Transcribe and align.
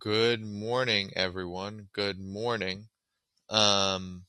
Good 0.00 0.42
morning, 0.42 1.10
everyone. 1.14 1.88
Good 1.92 2.18
morning. 2.18 2.88
Um, 3.50 4.24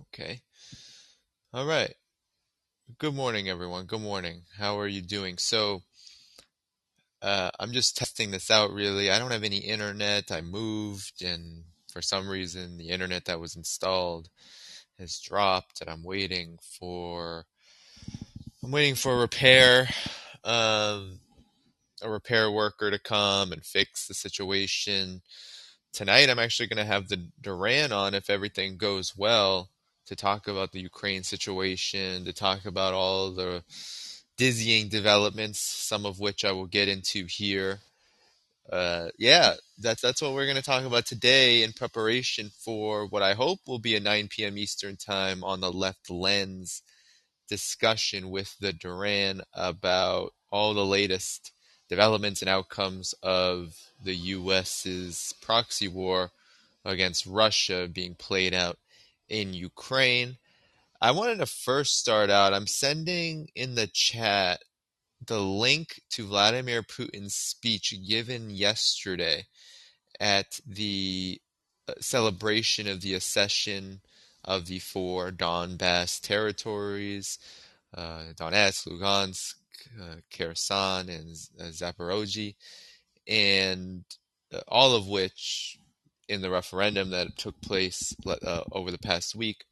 okay. 0.00 0.40
All 1.52 1.66
right. 1.66 1.92
Good 2.96 3.14
morning, 3.14 3.50
everyone. 3.50 3.84
Good 3.84 4.00
morning. 4.00 4.40
How 4.56 4.80
are 4.80 4.88
you 4.88 5.02
doing? 5.02 5.36
So, 5.36 5.82
uh, 7.20 7.50
I'm 7.60 7.72
just 7.72 7.94
testing 7.98 8.30
this 8.30 8.50
out, 8.50 8.72
really. 8.72 9.10
I 9.10 9.18
don't 9.18 9.32
have 9.32 9.44
any 9.44 9.58
internet. 9.58 10.32
I 10.32 10.40
moved, 10.40 11.22
and 11.22 11.64
for 11.92 12.00
some 12.00 12.26
reason, 12.26 12.78
the 12.78 12.88
internet 12.88 13.26
that 13.26 13.38
was 13.38 13.54
installed 13.54 14.30
has 14.98 15.20
dropped, 15.20 15.82
and 15.82 15.90
I'm 15.90 16.04
waiting 16.04 16.58
for 16.62 17.44
I'm 18.64 18.70
waiting 18.70 18.94
for 18.94 19.18
repair, 19.18 19.88
um, 20.42 21.20
a 22.02 22.10
repair 22.10 22.50
worker 22.50 22.90
to 22.90 22.98
come 22.98 23.52
and 23.52 23.64
fix 23.64 24.06
the 24.06 24.14
situation. 24.14 25.22
Tonight, 25.92 26.30
I'm 26.30 26.38
actually 26.38 26.68
going 26.68 26.84
to 26.84 26.92
have 26.92 27.08
the 27.08 27.28
Duran 27.40 27.92
on 27.92 28.14
if 28.14 28.30
everything 28.30 28.76
goes 28.76 29.16
well 29.16 29.70
to 30.06 30.16
talk 30.16 30.48
about 30.48 30.72
the 30.72 30.80
Ukraine 30.80 31.22
situation, 31.22 32.24
to 32.24 32.32
talk 32.32 32.64
about 32.64 32.94
all 32.94 33.30
the 33.30 33.62
dizzying 34.36 34.88
developments, 34.88 35.60
some 35.60 36.06
of 36.06 36.20
which 36.20 36.44
I 36.44 36.52
will 36.52 36.66
get 36.66 36.88
into 36.88 37.26
here. 37.26 37.80
Uh, 38.70 39.08
yeah, 39.18 39.54
that's 39.78 40.02
that's 40.02 40.20
what 40.20 40.34
we're 40.34 40.44
going 40.44 40.56
to 40.56 40.62
talk 40.62 40.84
about 40.84 41.06
today 41.06 41.62
in 41.62 41.72
preparation 41.72 42.50
for 42.58 43.06
what 43.06 43.22
I 43.22 43.32
hope 43.32 43.60
will 43.66 43.78
be 43.78 43.96
a 43.96 44.00
9 44.00 44.28
p.m. 44.28 44.58
Eastern 44.58 44.96
time 44.96 45.42
on 45.42 45.60
the 45.60 45.72
left 45.72 46.10
lens 46.10 46.82
discussion 47.48 48.30
with 48.30 48.54
the 48.60 48.72
Duran 48.72 49.42
about 49.54 50.34
all 50.50 50.74
the 50.74 50.84
latest 50.84 51.52
developments 51.88 52.42
and 52.42 52.48
outcomes 52.48 53.14
of 53.22 53.76
the 54.02 54.14
U.S.'s 54.14 55.34
proxy 55.40 55.88
war 55.88 56.30
against 56.84 57.26
Russia 57.26 57.88
being 57.92 58.14
played 58.14 58.54
out 58.54 58.78
in 59.28 59.54
Ukraine. 59.54 60.36
I 61.00 61.10
wanted 61.10 61.38
to 61.38 61.46
first 61.46 61.98
start 61.98 62.30
out. 62.30 62.52
I'm 62.52 62.66
sending 62.66 63.48
in 63.54 63.74
the 63.74 63.86
chat 63.86 64.62
the 65.24 65.40
link 65.40 66.00
to 66.10 66.26
Vladimir 66.26 66.82
Putin's 66.82 67.34
speech 67.34 67.94
given 68.06 68.50
yesterday 68.50 69.46
at 70.20 70.60
the 70.66 71.40
uh, 71.88 71.94
celebration 72.00 72.88
of 72.88 73.00
the 73.00 73.14
accession 73.14 74.00
of 74.44 74.66
the 74.66 74.78
four 74.78 75.30
Donbass 75.30 76.20
territories 76.20 77.38
uh, 77.94 78.32
Donetsk, 78.36 78.88
Lugansk, 78.88 79.54
uh, 80.00 80.16
Kherson, 80.36 81.08
and 81.08 81.36
uh, 81.60 81.64
Zaporozhye, 81.64 82.54
and 83.26 84.04
uh, 84.52 84.60
all 84.68 84.94
of 84.94 85.08
which 85.08 85.78
in 86.28 86.40
the 86.42 86.50
referendum 86.50 87.10
that 87.10 87.36
took 87.36 87.60
place 87.60 88.14
uh, 88.26 88.62
over 88.72 88.90
the 88.90 88.98
past 88.98 89.34
week 89.34 89.64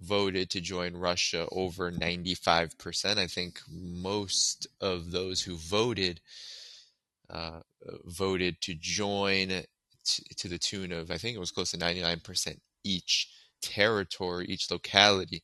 voted 0.00 0.50
to 0.50 0.60
join 0.60 0.96
Russia 0.96 1.46
over 1.50 1.90
95%. 1.90 3.18
I 3.18 3.26
think 3.26 3.60
most 3.70 4.66
of 4.80 5.10
those 5.10 5.42
who 5.42 5.56
voted 5.56 6.20
uh, 7.30 7.60
voted 8.04 8.60
to 8.60 8.74
join 8.74 9.48
t- 9.48 10.22
to 10.36 10.48
the 10.48 10.58
tune 10.58 10.92
of, 10.92 11.10
I 11.10 11.16
think 11.16 11.34
it 11.34 11.40
was 11.40 11.50
close 11.50 11.70
to 11.70 11.78
99% 11.78 12.58
each 12.84 13.30
territory, 13.62 14.46
each 14.46 14.70
locality. 14.70 15.42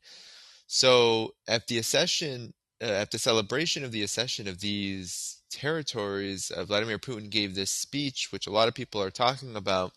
So 0.66 1.34
at 1.48 1.66
the 1.66 1.78
accession, 1.78 2.52
uh, 2.82 2.86
at 2.86 3.10
the 3.10 3.18
celebration 3.18 3.84
of 3.84 3.92
the 3.92 4.02
accession 4.02 4.48
of 4.48 4.60
these 4.60 5.42
territories, 5.50 6.50
uh, 6.50 6.64
Vladimir 6.64 6.98
Putin 6.98 7.30
gave 7.30 7.54
this 7.54 7.70
speech, 7.70 8.28
which 8.32 8.46
a 8.46 8.50
lot 8.50 8.68
of 8.68 8.74
people 8.74 9.02
are 9.02 9.10
talking 9.10 9.56
about. 9.56 9.92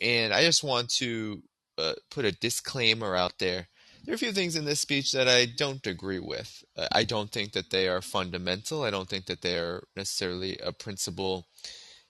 And 0.00 0.32
I 0.32 0.42
just 0.42 0.64
want 0.64 0.88
to 0.96 1.42
uh, 1.78 1.94
put 2.10 2.24
a 2.24 2.32
disclaimer 2.32 3.14
out 3.14 3.38
there. 3.38 3.68
There 4.04 4.12
are 4.12 4.16
a 4.16 4.18
few 4.18 4.32
things 4.32 4.56
in 4.56 4.64
this 4.64 4.80
speech 4.80 5.12
that 5.12 5.28
I 5.28 5.46
don't 5.46 5.86
agree 5.86 6.18
with. 6.18 6.64
Uh, 6.76 6.88
I 6.90 7.04
don't 7.04 7.30
think 7.30 7.52
that 7.52 7.70
they 7.70 7.88
are 7.88 8.02
fundamental. 8.02 8.82
I 8.82 8.90
don't 8.90 9.08
think 9.08 9.26
that 9.26 9.42
they 9.42 9.58
are 9.58 9.84
necessarily 9.94 10.58
a 10.58 10.72
principal 10.72 11.46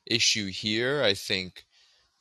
issue 0.07 0.47
here. 0.47 1.03
I 1.03 1.15
think 1.15 1.65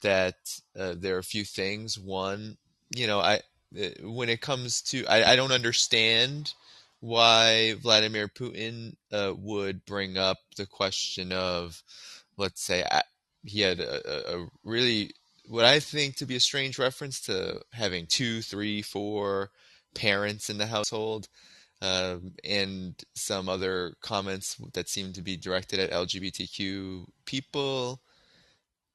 that 0.01 0.59
uh, 0.77 0.95
there 0.97 1.15
are 1.15 1.19
a 1.19 1.23
few 1.23 1.45
things. 1.45 1.97
One, 1.97 2.57
you 2.93 3.07
know, 3.07 3.19
I 3.19 3.41
uh, 3.79 3.89
when 4.03 4.27
it 4.27 4.41
comes 4.41 4.81
to, 4.81 5.05
I, 5.05 5.31
I 5.31 5.35
don't 5.37 5.53
understand 5.53 6.53
why 7.01 7.73
Vladimir 7.81 8.27
Putin 8.27 8.95
uh, 9.11 9.33
would 9.35 9.85
bring 9.85 10.17
up 10.17 10.37
the 10.55 10.67
question 10.67 11.31
of, 11.31 11.83
let's 12.37 12.63
say, 12.63 12.85
he 13.43 13.61
had 13.61 13.79
a, 13.79 14.37
a, 14.37 14.47
really 14.63 15.11
what 15.47 15.65
I 15.65 15.79
think 15.79 16.15
to 16.17 16.25
be 16.25 16.35
a 16.35 16.39
strange 16.39 16.77
reference 16.77 17.19
to 17.21 17.59
having 17.73 18.05
two, 18.05 18.41
three, 18.41 18.83
four 18.83 19.49
parents 19.95 20.49
in 20.49 20.59
the 20.59 20.67
household, 20.67 21.27
um, 21.81 22.33
and 22.43 22.93
some 23.15 23.49
other 23.49 23.95
comments 24.01 24.55
that 24.73 24.87
seem 24.87 25.11
to 25.13 25.23
be 25.23 25.35
directed 25.35 25.79
at 25.79 25.91
LGBTQ 25.91 27.05
people 27.25 28.01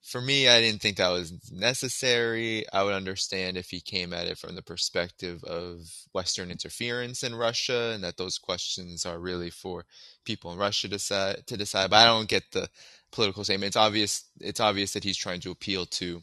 for 0.06 0.20
me, 0.20 0.48
I 0.48 0.60
didn't 0.60 0.80
think 0.80 0.98
that 0.98 1.10
was 1.10 1.32
necessary. 1.50 2.64
I 2.72 2.84
would 2.84 2.94
understand 2.94 3.56
if 3.56 3.70
he 3.70 3.80
came 3.80 4.12
at 4.12 4.28
it 4.28 4.38
from 4.38 4.54
the 4.54 4.62
perspective 4.62 5.42
of 5.42 5.80
Western 6.12 6.52
interference 6.52 7.24
in 7.24 7.34
Russia, 7.34 7.90
and 7.92 8.04
that 8.04 8.16
those 8.16 8.38
questions 8.38 9.04
are 9.04 9.18
really 9.18 9.50
for 9.50 9.84
people 10.24 10.52
in 10.52 10.58
Russia 10.58 10.86
to 10.86 10.94
decide. 10.94 11.46
To 11.48 11.56
decide. 11.56 11.90
But 11.90 11.96
I 11.96 12.06
don't 12.06 12.28
get 12.28 12.44
the 12.52 12.68
political 13.10 13.42
statement. 13.42 13.70
It's 13.70 13.76
obvious. 13.76 14.24
It's 14.40 14.60
obvious 14.60 14.92
that 14.92 15.02
he's 15.02 15.16
trying 15.16 15.40
to 15.40 15.50
appeal 15.50 15.86
to 15.86 16.22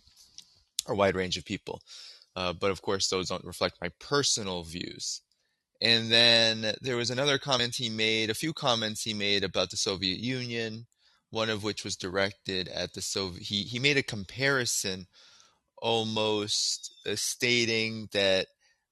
a 0.88 0.96
wide 0.96 1.18
range 1.18 1.36
of 1.36 1.44
people. 1.44 1.82
Uh, 2.38 2.54
but 2.54 2.72
of 2.72 2.82
course, 2.82 3.10
those 3.10 3.28
don't 3.28 3.44
reflect 3.44 3.82
my 3.82 3.90
personal 4.00 4.64
views. 4.64 5.22
And 5.82 6.10
then 6.10 6.74
there 6.82 6.96
was 6.96 7.10
another 7.10 7.38
comment 7.38 7.76
he 7.76 7.90
made, 7.90 8.30
a 8.30 8.34
few 8.34 8.54
comments 8.54 9.04
he 9.04 9.14
made 9.14 9.44
about 9.44 9.72
the 9.72 9.78
Soviet 9.78 10.20
Union 10.20 10.86
one 11.34 11.50
of 11.50 11.64
which 11.64 11.84
was 11.84 11.96
directed 11.96 12.68
at 12.68 12.94
the 12.94 13.02
Soviet. 13.02 13.42
He 13.42 13.64
he 13.64 13.80
made 13.80 13.98
a 13.98 14.04
comparison, 14.04 15.08
almost 15.82 16.94
uh, 17.08 17.16
stating 17.16 18.08
that 18.14 18.46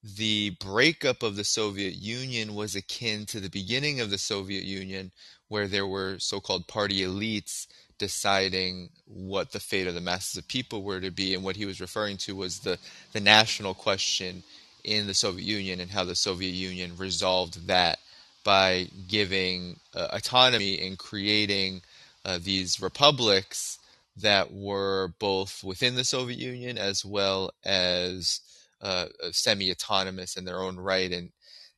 the 0.03 0.57
breakup 0.59 1.22
of 1.22 1.35
the 1.35 1.44
Soviet 1.44 1.94
Union 1.94 2.56
was 2.56 2.75
akin 2.75 3.28
to 3.28 3.40
the 3.40 3.50
beginning 3.52 4.02
of 4.02 4.09
the 4.09 4.18
Soviet 4.18 4.63
Union, 4.63 5.12
where 5.50 5.68
there 5.68 5.85
were 5.85 6.18
so-called 6.18 6.68
party 6.68 7.02
elites 7.02 7.68
deciding 8.00 8.90
what 9.06 9.52
the 9.52 9.59
fate 9.59 9.85
of 9.85 9.94
the 9.94 10.02
masses 10.02 10.35
of 10.35 10.47
people 10.47 10.81
were 10.81 11.00
to 11.00 11.12
be, 11.12 11.35
and 11.35 11.44
what 11.44 11.56
he 11.56 11.68
was 11.68 11.79
referring 11.79 12.18
to 12.18 12.35
was 12.35 12.58
the 12.62 12.79
the 13.13 13.19
national 13.19 13.75
question 13.75 14.41
in 14.84 15.06
the 15.06 15.13
Soviet 15.13 15.46
Union 15.46 15.79
and 15.79 15.91
how 15.91 16.03
the 16.03 16.16
Soviet 16.16 16.56
Union 16.56 16.97
resolved 16.97 17.68
that 17.68 18.00
by 18.44 18.88
giving 19.08 19.79
uh, 19.94 20.08
autonomy 20.12 20.79
and 20.88 20.97
creating 20.97 21.84
uh, 22.25 22.39
these 22.41 22.81
republics 22.81 23.79
that 24.17 24.53
were 24.53 25.13
both 25.19 25.63
within 25.63 25.95
the 25.95 26.03
Soviet 26.03 26.39
Union 26.39 26.77
as 26.77 27.05
well 27.05 27.51
as 27.65 28.41
uh, 28.81 29.07
uh, 29.23 29.31
semi-autonomous 29.31 30.35
in 30.35 30.45
their 30.45 30.59
own 30.59 30.77
right, 30.77 31.11
and 31.11 31.31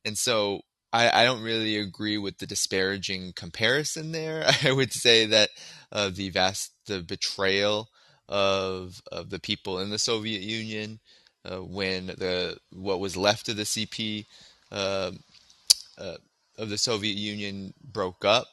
and 0.04 0.16
so 0.16 0.62
I, 0.92 1.22
I, 1.22 1.24
don't 1.24 1.42
really 1.42 1.76
agree 1.76 2.18
with 2.18 2.38
the 2.38 2.46
disparaging 2.46 3.32
comparison 3.34 4.12
there. 4.12 4.44
I 4.64 4.72
would 4.72 4.92
say 4.92 5.26
that 5.26 5.50
uh, 5.92 6.10
the 6.12 6.30
vast 6.30 6.72
the 6.86 7.00
betrayal 7.00 7.88
of 8.28 9.02
of 9.12 9.30
the 9.30 9.38
people 9.38 9.80
in 9.80 9.90
the 9.90 9.98
Soviet 9.98 10.42
Union 10.42 11.00
uh, 11.44 11.58
when 11.58 12.06
the 12.06 12.56
what 12.70 13.00
was 13.00 13.16
left 13.16 13.48
of 13.48 13.56
the 13.56 13.64
CP 13.64 14.24
um, 14.72 15.20
uh, 15.98 16.16
of 16.56 16.70
the 16.70 16.78
Soviet 16.78 17.16
Union 17.16 17.74
broke 17.82 18.24
up 18.24 18.46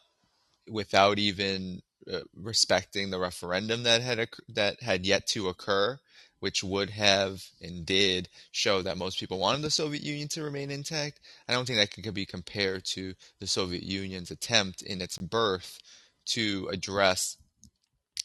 without 0.71 1.19
even 1.19 1.81
uh, 2.11 2.21
respecting 2.35 3.09
the 3.09 3.19
referendum 3.19 3.83
that 3.83 4.01
had 4.01 4.27
that 4.49 4.81
had 4.81 5.05
yet 5.05 5.27
to 5.27 5.49
occur, 5.49 5.99
which 6.39 6.63
would 6.63 6.89
have 6.89 7.43
and 7.61 7.85
did 7.85 8.27
show 8.51 8.81
that 8.81 8.97
most 8.97 9.19
people 9.19 9.37
wanted 9.37 9.61
the 9.61 9.69
Soviet 9.69 10.03
Union 10.03 10.27
to 10.29 10.43
remain 10.43 10.71
intact. 10.71 11.19
I 11.47 11.53
don't 11.53 11.65
think 11.65 11.77
that 11.77 11.91
could 11.91 12.13
be 12.13 12.25
compared 12.25 12.85
to 12.85 13.13
the 13.39 13.47
Soviet 13.47 13.83
Union's 13.83 14.31
attempt 14.31 14.81
in 14.81 15.01
its 15.01 15.17
birth 15.17 15.77
to 16.25 16.69
address 16.71 17.37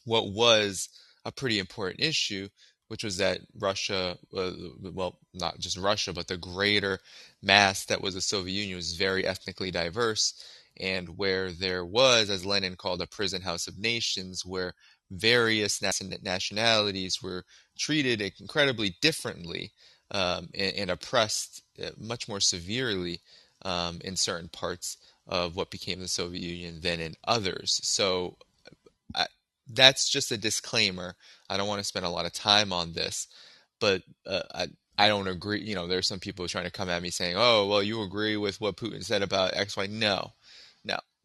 what 0.04 0.30
was 0.30 0.88
a 1.24 1.32
pretty 1.32 1.58
important 1.58 2.00
issue, 2.00 2.48
which 2.88 3.02
was 3.02 3.18
that 3.18 3.40
Russia, 3.58 4.16
uh, 4.34 4.52
well, 4.80 5.18
not 5.34 5.58
just 5.58 5.76
Russia, 5.76 6.12
but 6.12 6.28
the 6.28 6.36
greater 6.36 7.00
mass 7.42 7.84
that 7.86 8.00
was 8.00 8.14
the 8.14 8.20
Soviet 8.20 8.54
Union 8.54 8.76
was 8.76 8.96
very 8.96 9.26
ethnically 9.26 9.70
diverse 9.70 10.42
and 10.80 11.08
where 11.16 11.52
there 11.52 11.84
was, 11.84 12.30
as 12.30 12.46
Lenin 12.46 12.76
called, 12.76 13.02
a 13.02 13.06
prison 13.06 13.42
house 13.42 13.66
of 13.66 13.78
nations, 13.78 14.44
where 14.44 14.74
various 15.10 15.80
nationalities 16.22 17.22
were 17.22 17.44
treated 17.78 18.20
incredibly 18.40 18.96
differently 19.00 19.72
um, 20.10 20.48
and, 20.54 20.74
and, 20.76 20.90
oppressed 20.90 21.62
uh, 21.82 21.90
much 21.98 22.28
more 22.28 22.40
severely 22.40 23.20
um, 23.62 23.98
in 24.04 24.16
certain 24.16 24.48
parts 24.48 24.96
of 25.26 25.56
what 25.56 25.70
became 25.70 26.00
the 26.00 26.08
Soviet 26.08 26.42
Union 26.42 26.80
than 26.80 27.00
in 27.00 27.14
others. 27.26 27.80
So, 27.82 28.36
I, 29.14 29.26
that's 29.72 30.08
just 30.08 30.30
a 30.32 30.38
disclaimer. 30.38 31.16
I 31.50 31.56
don't 31.56 31.68
want 31.68 31.80
to 31.80 31.84
spend 31.84 32.06
a 32.06 32.10
lot 32.10 32.26
of 32.26 32.32
time 32.32 32.72
on 32.72 32.92
this, 32.92 33.26
but 33.80 34.02
uh, 34.26 34.42
I 34.54 34.66
I 34.98 35.08
don't 35.08 35.28
agree. 35.28 35.60
You 35.60 35.74
know, 35.74 35.86
there's 35.86 36.08
some 36.08 36.20
people 36.20 36.48
trying 36.48 36.64
to 36.64 36.70
come 36.70 36.88
at 36.88 37.02
me 37.02 37.10
saying, 37.10 37.36
"Oh, 37.36 37.66
well, 37.66 37.82
you 37.82 38.02
agree 38.02 38.36
with 38.36 38.60
what 38.60 38.76
Putin 38.76 39.04
said 39.04 39.22
about 39.22 39.56
X, 39.56 39.76
Y." 39.76 39.86
No, 39.86 40.06
no. 40.08 40.32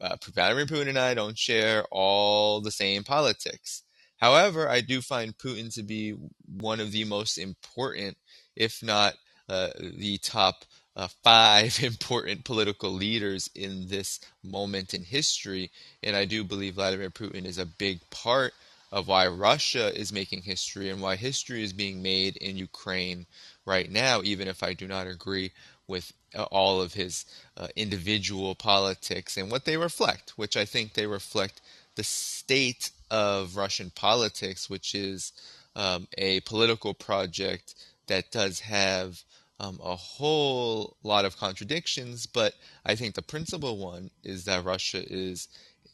Uh, 0.02 0.18
Vladimir 0.34 0.66
Putin 0.66 0.90
and 0.90 1.00
I 1.00 1.14
don't 1.14 1.38
share 1.38 1.86
all 1.92 2.60
the 2.60 2.72
same 2.72 3.04
politics. 3.04 3.84
However, 4.18 4.68
I 4.68 4.82
do 4.82 5.02
find 5.02 5.38
Putin 5.38 5.74
to 5.76 5.84
be 5.84 6.16
one 6.48 6.80
of 6.80 6.92
the 6.92 7.06
most 7.06 7.38
important, 7.38 8.18
if 8.56 8.84
not 8.84 9.14
uh, 9.48 9.70
the 9.80 10.18
top 10.20 10.66
uh, 10.96 11.08
five 11.24 11.80
important 11.84 12.46
political 12.46 12.92
leaders 12.92 13.50
in 13.56 13.88
this 13.88 14.20
moment 14.44 14.94
in 14.94 15.04
history. 15.04 15.72
And 16.04 16.16
I 16.16 16.26
do 16.26 16.44
believe 16.44 16.76
Vladimir 16.76 17.12
Putin 17.12 17.46
is 17.46 17.58
a 17.58 17.66
big 17.66 18.00
part 18.10 18.54
of 18.92 19.08
why 19.08 19.28
Russia 19.28 19.98
is 19.98 20.12
making 20.12 20.42
history 20.42 20.90
and 20.90 21.02
why 21.02 21.16
history 21.16 21.64
is 21.64 21.74
being 21.74 22.02
made 22.02 22.38
in 22.38 22.58
Ukraine 22.58 23.26
right 23.66 23.90
now, 23.90 24.22
even 24.24 24.48
if 24.48 24.64
I 24.64 24.74
do 24.74 24.88
not 24.88 25.08
agree 25.08 25.52
with 25.88 26.12
all 26.36 26.82
of 26.82 26.94
his 26.94 27.26
uh, 27.58 27.68
individual 27.76 28.56
politics 28.56 29.38
and 29.38 29.52
what 29.52 29.66
they 29.66 29.78
reflect, 29.78 30.32
which 30.38 30.56
I 30.56 30.66
think 30.66 30.94
they 30.94 31.08
reflect 31.08 31.62
the 31.96 32.04
state 32.04 32.92
of 33.10 33.58
Russian 33.58 33.92
politics, 33.94 34.70
which 34.70 34.96
is 34.96 35.34
um, 35.76 36.08
a 36.18 36.40
political 36.42 36.94
project 36.94 37.76
that 38.08 38.32
does 38.32 38.62
have 38.62 39.24
um, 39.60 39.80
a 39.84 39.96
whole 39.96 40.98
lot 41.04 41.24
of 41.24 41.38
contradictions, 41.38 42.26
but 42.26 42.56
I 42.84 42.96
think 42.96 43.14
the 43.14 43.22
principal 43.22 43.78
one 43.78 44.10
is 44.24 44.46
that 44.46 44.66
Russia 44.66 45.04
is 45.06 45.48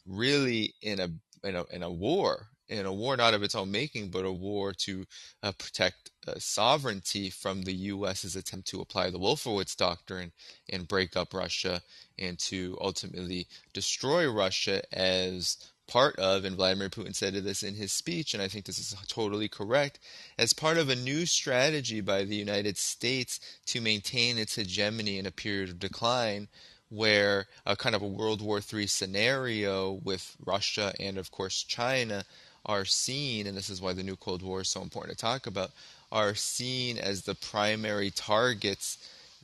really 0.06 0.74
in 0.80 1.00
a 1.00 1.10
in 1.44 1.54
a, 1.54 1.64
in 1.70 1.82
a 1.82 1.90
war, 1.90 2.48
in 2.68 2.86
a 2.86 2.92
war 2.92 3.16
not 3.16 3.34
of 3.34 3.42
its 3.42 3.54
own 3.54 3.70
making, 3.70 4.08
but 4.08 4.24
a 4.24 4.32
war 4.32 4.72
to 4.72 5.04
uh, 5.42 5.52
protect 5.52 6.10
Uh, 6.28 6.34
sovereignty 6.38 7.30
from 7.30 7.62
the 7.62 7.72
U.S.'s 7.72 8.36
attempt 8.36 8.68
to 8.68 8.80
apply 8.80 9.08
the 9.08 9.18
Wolfowitz 9.18 9.74
Doctrine 9.74 10.32
and 10.68 10.86
break 10.86 11.16
up 11.16 11.32
Russia 11.32 11.80
and 12.18 12.38
to 12.40 12.76
ultimately 12.80 13.46
destroy 13.72 14.30
Russia 14.30 14.82
as 14.92 15.56
part 15.86 16.18
of, 16.18 16.44
and 16.44 16.56
Vladimir 16.56 16.90
Putin 16.90 17.14
said 17.14 17.32
this 17.32 17.62
in 17.62 17.74
his 17.74 17.92
speech, 17.92 18.34
and 18.34 18.42
I 18.42 18.48
think 18.48 18.66
this 18.66 18.78
is 18.78 18.94
totally 19.06 19.48
correct, 19.48 20.00
as 20.36 20.52
part 20.52 20.76
of 20.76 20.90
a 20.90 20.96
new 20.96 21.24
strategy 21.24 22.02
by 22.02 22.24
the 22.24 22.36
United 22.36 22.76
States 22.76 23.40
to 23.66 23.80
maintain 23.80 24.36
its 24.36 24.56
hegemony 24.56 25.18
in 25.18 25.24
a 25.24 25.30
period 25.30 25.70
of 25.70 25.78
decline, 25.78 26.48
where 26.90 27.46
a 27.64 27.74
kind 27.74 27.94
of 27.94 28.02
a 28.02 28.06
World 28.06 28.42
War 28.42 28.60
III 28.60 28.86
scenario 28.86 29.92
with 29.92 30.36
Russia 30.44 30.92
and, 31.00 31.16
of 31.16 31.30
course, 31.30 31.62
China 31.62 32.24
are 32.66 32.84
seen, 32.84 33.46
and 33.46 33.56
this 33.56 33.70
is 33.70 33.80
why 33.80 33.94
the 33.94 34.02
new 34.02 34.16
Cold 34.16 34.42
War 34.42 34.60
is 34.60 34.68
so 34.68 34.82
important 34.82 35.16
to 35.16 35.22
talk 35.22 35.46
about, 35.46 35.70
are 36.10 36.34
seen 36.34 36.98
as 36.98 37.22
the 37.22 37.34
primary 37.34 38.10
targets 38.10 38.98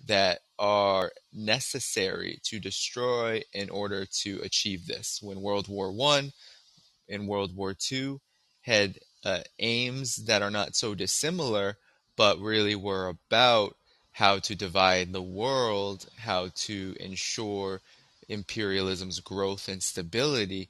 that 0.06 0.40
are 0.58 1.12
necessary 1.32 2.38
to 2.44 2.60
destroy 2.60 3.42
in 3.52 3.70
order 3.70 4.06
to 4.06 4.40
achieve 4.42 4.86
this. 4.86 5.20
When 5.22 5.40
World 5.40 5.68
War 5.68 5.92
One 5.92 6.32
and 7.08 7.28
World 7.28 7.54
War 7.56 7.74
Two 7.74 8.20
had 8.62 8.98
uh, 9.24 9.40
aims 9.58 10.16
that 10.26 10.42
are 10.42 10.50
not 10.50 10.74
so 10.74 10.94
dissimilar, 10.94 11.76
but 12.16 12.38
really 12.38 12.74
were 12.74 13.08
about 13.08 13.76
how 14.12 14.38
to 14.38 14.54
divide 14.54 15.12
the 15.12 15.22
world, 15.22 16.06
how 16.16 16.48
to 16.54 16.94
ensure 17.00 17.80
imperialism's 18.28 19.20
growth 19.20 19.68
and 19.68 19.82
stability. 19.82 20.68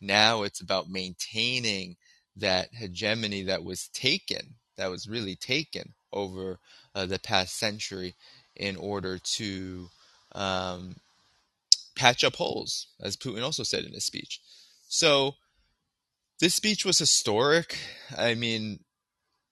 Now 0.00 0.42
it's 0.42 0.60
about 0.60 0.90
maintaining 0.90 1.96
that 2.36 2.70
hegemony 2.72 3.42
that 3.44 3.62
was 3.62 3.88
taken, 3.88 4.54
that 4.80 4.90
was 4.90 5.08
really 5.08 5.36
taken 5.36 5.92
over 6.12 6.58
uh, 6.94 7.06
the 7.06 7.18
past 7.18 7.58
century 7.58 8.14
in 8.56 8.76
order 8.76 9.18
to 9.18 9.88
um, 10.32 10.96
patch 11.94 12.24
up 12.24 12.36
holes, 12.36 12.86
as 13.00 13.16
Putin 13.16 13.42
also 13.42 13.62
said 13.62 13.84
in 13.84 13.92
his 13.92 14.06
speech. 14.06 14.40
So 14.88 15.34
this 16.40 16.54
speech 16.54 16.84
was 16.84 16.98
historic. 16.98 17.76
I 18.16 18.34
mean, 18.34 18.80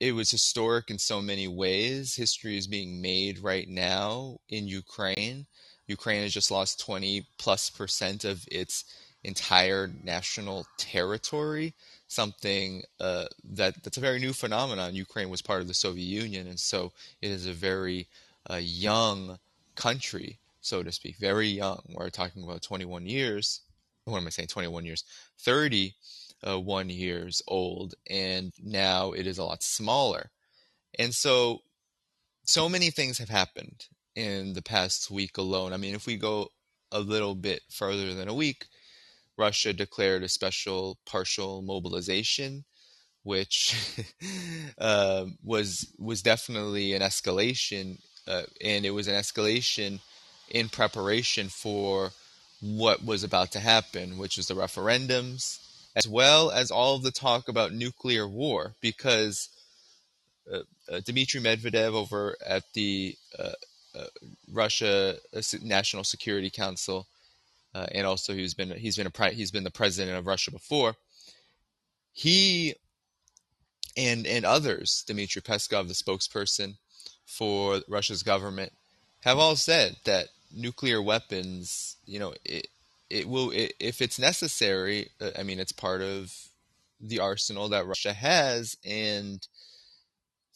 it 0.00 0.12
was 0.12 0.30
historic 0.30 0.90
in 0.90 0.98
so 0.98 1.20
many 1.20 1.46
ways. 1.46 2.14
History 2.16 2.56
is 2.56 2.66
being 2.66 3.02
made 3.02 3.38
right 3.40 3.68
now 3.68 4.38
in 4.48 4.66
Ukraine. 4.66 5.46
Ukraine 5.86 6.22
has 6.22 6.32
just 6.32 6.50
lost 6.50 6.80
20 6.80 7.26
plus 7.38 7.68
percent 7.68 8.24
of 8.24 8.46
its 8.50 8.84
entire 9.24 9.90
national 10.02 10.66
territory, 10.78 11.74
something 12.08 12.82
uh, 12.98 13.26
that 13.52 13.82
that's 13.84 13.98
a 13.98 14.00
very 14.00 14.18
new 14.18 14.32
phenomenon. 14.32 14.94
Ukraine 14.94 15.30
was 15.30 15.42
part 15.42 15.60
of 15.60 15.68
the 15.68 15.74
Soviet 15.74 16.04
Union, 16.04 16.46
and 16.46 16.58
so 16.58 16.92
it 17.22 17.30
is 17.30 17.46
a 17.46 17.52
very 17.52 18.08
a 18.46 18.60
young 18.60 19.38
country, 19.76 20.38
so 20.60 20.82
to 20.82 20.90
speak, 20.90 21.16
very 21.18 21.48
young. 21.48 21.82
We're 21.94 22.10
talking 22.10 22.42
about 22.42 22.62
21 22.62 23.06
years. 23.06 23.60
What 24.04 24.18
am 24.18 24.26
I 24.26 24.30
saying? 24.30 24.48
21 24.48 24.86
years, 24.86 25.04
31 25.40 26.90
years 26.90 27.42
old, 27.46 27.94
and 28.08 28.52
now 28.62 29.12
it 29.12 29.26
is 29.26 29.38
a 29.38 29.44
lot 29.44 29.62
smaller. 29.62 30.30
And 30.98 31.14
so, 31.14 31.60
so 32.44 32.68
many 32.68 32.90
things 32.90 33.18
have 33.18 33.28
happened 33.28 33.86
in 34.16 34.54
the 34.54 34.62
past 34.62 35.10
week 35.10 35.36
alone. 35.36 35.72
I 35.74 35.76
mean, 35.76 35.94
if 35.94 36.06
we 36.06 36.16
go 36.16 36.48
a 36.90 37.00
little 37.00 37.34
bit 37.34 37.60
further 37.70 38.14
than 38.14 38.28
a 38.28 38.34
week, 38.34 38.66
Russia 39.38 39.72
declared 39.72 40.22
a 40.22 40.28
special 40.28 40.98
partial 41.06 41.62
mobilization 41.62 42.64
which 43.24 43.74
uh, 44.78 45.26
was 45.44 45.92
was 45.98 46.22
definitely 46.22 46.94
an 46.94 47.02
escalation 47.02 47.98
uh, 48.26 48.42
and 48.62 48.84
it 48.84 48.90
was 48.90 49.08
an 49.08 49.14
escalation 49.14 50.00
in 50.50 50.68
preparation 50.68 51.48
for 51.48 52.10
what 52.60 53.04
was 53.04 53.22
about 53.22 53.52
to 53.52 53.60
happen, 53.60 54.18
which 54.18 54.36
was 54.36 54.48
the 54.48 54.54
referendums, 54.54 55.58
as 55.94 56.08
well 56.08 56.50
as 56.50 56.70
all 56.70 56.96
of 56.96 57.02
the 57.02 57.10
talk 57.10 57.48
about 57.48 57.72
nuclear 57.72 58.26
war, 58.26 58.74
because 58.80 59.48
uh, 60.52 60.60
uh, 60.90 61.00
Dmitry 61.04 61.40
Medvedev 61.40 61.92
over 61.92 62.36
at 62.44 62.64
the 62.74 63.16
uh, 63.38 63.52
uh, 63.94 64.06
Russia 64.50 65.16
uh, 65.34 65.40
National 65.62 66.04
Security 66.04 66.50
Council, 66.50 67.06
and 67.74 68.06
also 68.06 68.34
he's 68.34 68.54
been 68.54 68.70
he's 68.70 68.96
been 68.96 69.10
a 69.12 69.30
he's 69.30 69.50
been 69.50 69.64
the 69.64 69.70
president 69.70 70.16
of 70.16 70.26
Russia 70.26 70.50
before. 70.50 70.94
He 72.12 72.74
and 73.96 74.26
and 74.26 74.44
others, 74.44 75.04
Dmitry 75.06 75.42
Peskov, 75.42 75.88
the 75.88 75.94
spokesperson, 75.94 76.76
for 77.26 77.80
Russia's 77.88 78.22
government 78.22 78.72
have 79.20 79.38
all 79.38 79.56
said 79.56 79.96
that 80.04 80.28
nuclear 80.54 81.02
weapons, 81.02 81.96
you 82.06 82.18
know, 82.18 82.34
it 82.44 82.68
it 83.10 83.28
will 83.28 83.50
it, 83.50 83.74
if 83.80 84.00
it's 84.00 84.18
necessary. 84.18 85.10
Uh, 85.20 85.30
I 85.38 85.42
mean, 85.42 85.58
it's 85.58 85.72
part 85.72 86.02
of 86.02 86.34
the 87.00 87.20
arsenal 87.20 87.68
that 87.68 87.86
Russia 87.86 88.12
has, 88.12 88.76
and 88.84 89.46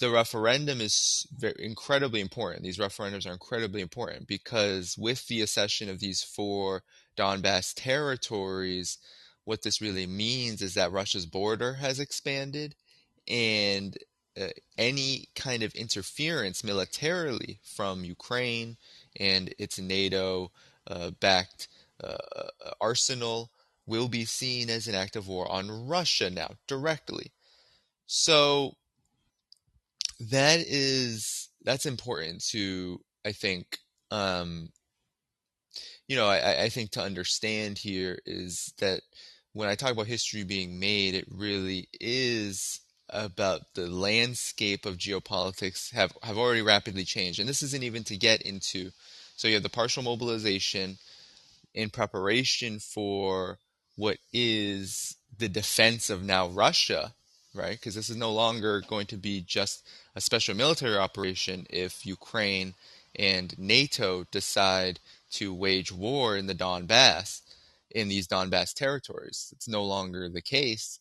the 0.03 0.11
referendum 0.11 0.81
is 0.81 1.29
very, 1.39 1.55
incredibly 1.61 2.21
important. 2.21 2.65
These 2.65 2.79
referendums 2.79 3.25
are 3.25 3.33
incredibly 3.33 3.81
important 3.81 4.27
because 4.27 4.99
with 4.99 5.29
the 5.29 5.43
accession 5.43 5.89
of 5.89 6.01
these 6.01 6.25
four 6.25 6.83
Donbass 7.17 7.73
territories, 7.73 8.99
what 9.45 9.63
this 9.63 9.81
really 9.81 10.09
means 10.09 10.61
is 10.61 10.75
that 10.75 10.91
Russia's 10.91 11.25
border 11.25 11.75
has 11.75 12.01
expanded, 12.01 12.75
and 13.29 13.97
uh, 14.37 14.49
any 14.77 15.29
kind 15.37 15.63
of 15.63 15.73
interference 15.75 16.65
militarily 16.65 17.61
from 17.63 18.05
Ukraine 18.05 18.79
and 19.21 19.55
its 19.57 19.79
NATO 19.79 20.51
uh, 20.89 21.13
backed 21.21 21.69
uh, 22.03 22.17
arsenal 22.81 23.53
will 23.87 24.09
be 24.09 24.25
seen 24.25 24.69
as 24.69 24.89
an 24.89 24.97
act 24.97 25.15
of 25.15 25.29
war 25.29 25.49
on 25.49 25.87
Russia 25.87 26.29
now 26.29 26.55
directly. 26.67 27.31
So 28.07 28.75
that 30.31 30.61
is 30.61 31.49
that's 31.65 31.87
important 31.87 32.45
to 32.51 33.01
I 33.25 33.33
think 33.33 33.79
um, 34.11 34.71
you 36.07 36.17
know 36.17 36.27
I, 36.27 36.65
I 36.65 36.69
think 36.69 36.91
to 36.93 37.03
understand 37.03 37.79
here 37.79 38.19
is 38.27 38.73
that 38.79 39.01
when 39.53 39.69
I 39.69 39.75
talk 39.75 39.93
about 39.93 40.07
history 40.07 40.45
being 40.45 40.79
made, 40.79 41.15
it 41.15 41.27
really 41.31 41.89
is 42.01 42.81
about 43.11 43.61
the 43.75 43.87
landscape 43.87 44.87
of 44.87 44.97
geopolitics 44.97 45.93
have, 45.93 46.17
have 46.23 46.39
already 46.39 46.63
rapidly 46.63 47.05
changed. 47.05 47.39
And 47.39 47.49
this 47.49 47.63
isn't 47.63 47.83
even 47.83 48.05
to 48.05 48.17
get 48.17 48.43
into. 48.43 48.91
So 49.37 49.49
you 49.49 49.55
have 49.55 49.63
the 49.63 49.69
partial 49.69 50.03
mobilization 50.03 50.97
in 51.75 51.91
preparation 51.91 52.79
for 52.79 53.59
what 53.97 54.17
is 54.33 55.17
the 55.37 55.49
defense 55.49 56.09
of 56.09 56.23
now 56.23 56.49
Russia, 56.49 57.13
right? 57.55 57.79
Because 57.79 57.95
this 57.95 58.11
is 58.11 58.17
no 58.17 58.33
longer 58.33 58.83
going 58.87 59.07
to 59.07 59.17
be 59.17 59.43
just 59.43 59.87
a 60.15 60.21
special 60.21 60.55
military 60.55 60.97
operation 60.97 61.67
if 61.71 62.07
Ukraine 62.07 62.75
and 63.17 63.59
NATO 63.59 64.25
decide 64.31 65.01
to 65.33 65.55
wage 65.55 65.93
war 65.93 66.37
in 66.37 66.47
the 66.47 66.55
Donbass, 66.55 67.43
in 67.91 68.09
these 68.09 68.27
Donbass 68.27 68.75
territories. 68.75 69.53
It's 69.53 69.69
no 69.69 69.85
longer 69.85 70.29
the 70.29 70.43
case 70.43 70.99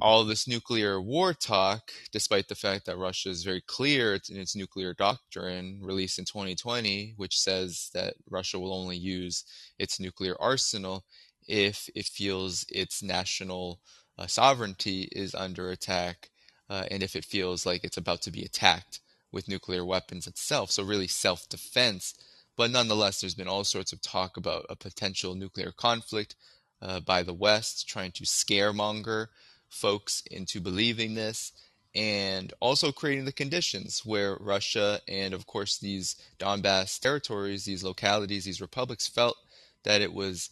all 0.00 0.24
this 0.24 0.46
nuclear 0.46 1.00
war 1.00 1.32
talk, 1.32 1.90
despite 2.12 2.48
the 2.48 2.54
fact 2.54 2.86
that 2.86 2.98
Russia 2.98 3.30
is 3.30 3.44
very 3.44 3.62
clear 3.62 4.18
in 4.28 4.36
its 4.36 4.54
nuclear 4.54 4.92
doctrine 4.92 5.80
released 5.82 6.18
in 6.18 6.24
2020, 6.24 7.14
which 7.16 7.38
says 7.38 7.90
that 7.94 8.14
Russia 8.28 8.58
will 8.58 8.74
only 8.74 8.96
use 8.96 9.44
its 9.78 9.98
nuclear 9.98 10.36
arsenal 10.40 11.04
if 11.48 11.88
it 11.94 12.06
feels 12.06 12.64
its 12.68 13.02
national 13.02 13.80
uh, 14.18 14.26
sovereignty 14.26 15.08
is 15.12 15.34
under 15.34 15.70
attack 15.70 16.30
uh, 16.68 16.84
and 16.90 17.02
if 17.02 17.14
it 17.14 17.24
feels 17.24 17.64
like 17.64 17.84
it's 17.84 17.96
about 17.96 18.22
to 18.22 18.30
be 18.30 18.42
attacked 18.42 19.00
with 19.32 19.48
nuclear 19.48 19.84
weapons 19.84 20.26
itself. 20.26 20.70
So, 20.70 20.82
really, 20.82 21.06
self 21.06 21.48
defense. 21.48 22.14
But 22.56 22.70
nonetheless, 22.70 23.20
there's 23.20 23.34
been 23.34 23.48
all 23.48 23.64
sorts 23.64 23.92
of 23.92 24.00
talk 24.00 24.36
about 24.36 24.66
a 24.70 24.76
potential 24.76 25.34
nuclear 25.34 25.72
conflict 25.72 26.34
uh, 26.80 27.00
by 27.00 27.22
the 27.22 27.34
West, 27.34 27.86
trying 27.86 28.12
to 28.12 28.24
scaremonger 28.24 29.26
folks 29.68 30.22
into 30.30 30.60
believing 30.60 31.14
this 31.14 31.52
and 31.94 32.52
also 32.60 32.92
creating 32.92 33.24
the 33.24 33.32
conditions 33.32 34.04
where 34.04 34.36
Russia 34.40 35.00
and, 35.08 35.32
of 35.34 35.46
course, 35.46 35.78
these 35.78 36.16
Donbass 36.38 36.98
territories, 36.98 37.64
these 37.64 37.84
localities, 37.84 38.44
these 38.44 38.60
republics 38.60 39.06
felt 39.06 39.36
that 39.84 40.02
it 40.02 40.12
was 40.12 40.50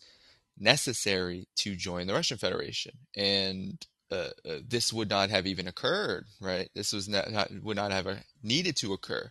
necessary 0.58 1.46
to 1.56 1.76
join 1.76 2.06
the 2.06 2.14
Russian 2.14 2.38
Federation. 2.38 2.92
And 3.16 3.84
uh, 4.10 4.28
uh, 4.48 4.58
this 4.68 4.92
would 4.92 5.08
not 5.10 5.30
have 5.30 5.46
even 5.46 5.66
occurred, 5.66 6.26
right? 6.40 6.68
This 6.74 6.92
was 6.92 7.08
not, 7.08 7.30
not 7.30 7.50
would 7.62 7.76
not 7.76 7.90
have 7.90 8.06
needed 8.42 8.76
to 8.76 8.92
occur 8.92 9.30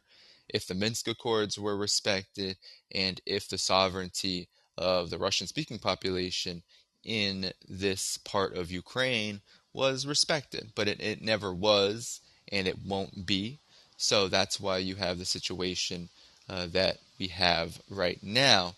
if 0.49 0.67
the 0.67 0.75
Minsk 0.75 1.07
Accords 1.07 1.57
were 1.57 1.77
respected 1.77 2.57
and 2.93 3.21
if 3.25 3.47
the 3.47 3.57
sovereignty 3.57 4.47
of 4.77 5.09
the 5.09 5.17
Russian 5.17 5.47
speaking 5.47 5.79
population 5.79 6.63
in 7.03 7.51
this 7.67 8.17
part 8.17 8.55
of 8.55 8.71
Ukraine 8.71 9.41
was 9.73 10.05
respected, 10.05 10.71
but 10.75 10.87
it, 10.87 11.01
it 11.01 11.21
never 11.21 11.53
was 11.53 12.21
and 12.51 12.67
it 12.67 12.85
won't 12.85 13.25
be. 13.25 13.59
So 13.97 14.27
that's 14.27 14.59
why 14.59 14.77
you 14.77 14.95
have 14.95 15.17
the 15.17 15.25
situation 15.25 16.09
uh, 16.49 16.67
that 16.67 16.97
we 17.19 17.27
have 17.27 17.81
right 17.89 18.21
now. 18.21 18.75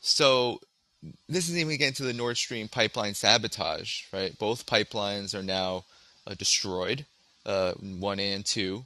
So 0.00 0.60
this 1.28 1.48
isn't 1.48 1.60
even 1.60 1.76
getting 1.76 1.94
to 1.94 2.04
the 2.04 2.12
Nord 2.12 2.36
Stream 2.36 2.68
pipeline 2.68 3.14
sabotage, 3.14 4.02
right? 4.12 4.36
Both 4.38 4.66
pipelines 4.66 5.34
are 5.34 5.42
now 5.42 5.84
uh, 6.26 6.34
destroyed, 6.34 7.06
uh, 7.46 7.72
one 7.74 8.20
and 8.20 8.44
two. 8.44 8.84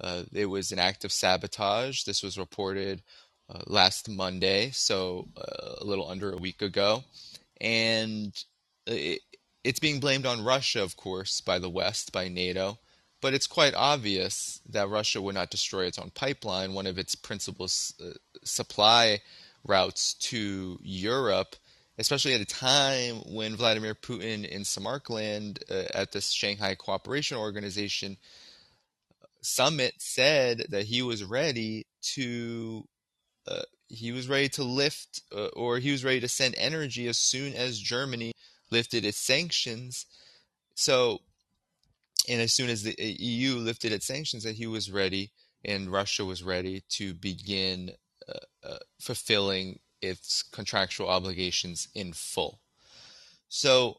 Uh, 0.00 0.24
it 0.32 0.46
was 0.46 0.72
an 0.72 0.78
act 0.78 1.04
of 1.04 1.12
sabotage. 1.12 2.04
This 2.04 2.22
was 2.22 2.38
reported 2.38 3.02
uh, 3.52 3.60
last 3.66 4.08
Monday, 4.08 4.70
so 4.70 5.28
uh, 5.36 5.74
a 5.80 5.84
little 5.84 6.08
under 6.08 6.32
a 6.32 6.38
week 6.38 6.62
ago. 6.62 7.04
And 7.60 8.32
it, 8.86 9.20
it's 9.62 9.78
being 9.78 10.00
blamed 10.00 10.26
on 10.26 10.44
Russia, 10.44 10.82
of 10.82 10.96
course, 10.96 11.40
by 11.40 11.58
the 11.58 11.70
West, 11.70 12.12
by 12.12 12.28
NATO. 12.28 12.78
But 13.20 13.34
it's 13.34 13.46
quite 13.46 13.74
obvious 13.74 14.60
that 14.68 14.88
Russia 14.88 15.22
would 15.22 15.36
not 15.36 15.50
destroy 15.50 15.84
its 15.84 15.98
own 15.98 16.10
pipeline, 16.10 16.74
one 16.74 16.88
of 16.88 16.98
its 16.98 17.14
principal 17.14 17.66
uh, 17.66 18.14
supply 18.42 19.20
routes 19.64 20.14
to 20.14 20.78
Europe, 20.82 21.56
especially 21.98 22.34
at 22.34 22.40
a 22.40 22.46
time 22.46 23.16
when 23.26 23.56
Vladimir 23.56 23.94
Putin 23.94 24.46
in 24.46 24.64
Samarkand 24.64 25.62
uh, 25.70 25.84
at 25.94 26.12
this 26.12 26.30
Shanghai 26.30 26.74
Cooperation 26.74 27.36
Organization 27.36 28.16
summit 29.42 29.94
said 29.98 30.66
that 30.70 30.84
he 30.84 31.02
was 31.02 31.24
ready 31.24 31.86
to 32.00 32.86
uh, 33.46 33.62
he 33.88 34.12
was 34.12 34.28
ready 34.28 34.48
to 34.48 34.62
lift 34.62 35.20
uh, 35.34 35.48
or 35.48 35.78
he 35.78 35.90
was 35.90 36.04
ready 36.04 36.20
to 36.20 36.28
send 36.28 36.54
energy 36.56 37.08
as 37.08 37.18
soon 37.18 37.52
as 37.54 37.78
Germany 37.78 38.32
lifted 38.70 39.04
its 39.04 39.18
sanctions. 39.18 40.06
So, 40.74 41.20
and 42.28 42.40
as 42.40 42.52
soon 42.52 42.70
as 42.70 42.82
the 42.82 42.94
EU 42.98 43.56
lifted 43.56 43.92
its 43.92 44.06
sanctions, 44.06 44.44
that 44.44 44.54
he 44.54 44.66
was 44.66 44.90
ready 44.90 45.32
and 45.64 45.92
Russia 45.92 46.24
was 46.24 46.42
ready 46.42 46.82
to 46.90 47.14
begin 47.14 47.92
uh, 48.34 48.68
uh, 48.68 48.78
fulfilling 49.00 49.78
its 50.00 50.42
contractual 50.42 51.08
obligations 51.08 51.88
in 51.94 52.12
full. 52.12 52.60
So, 53.48 53.98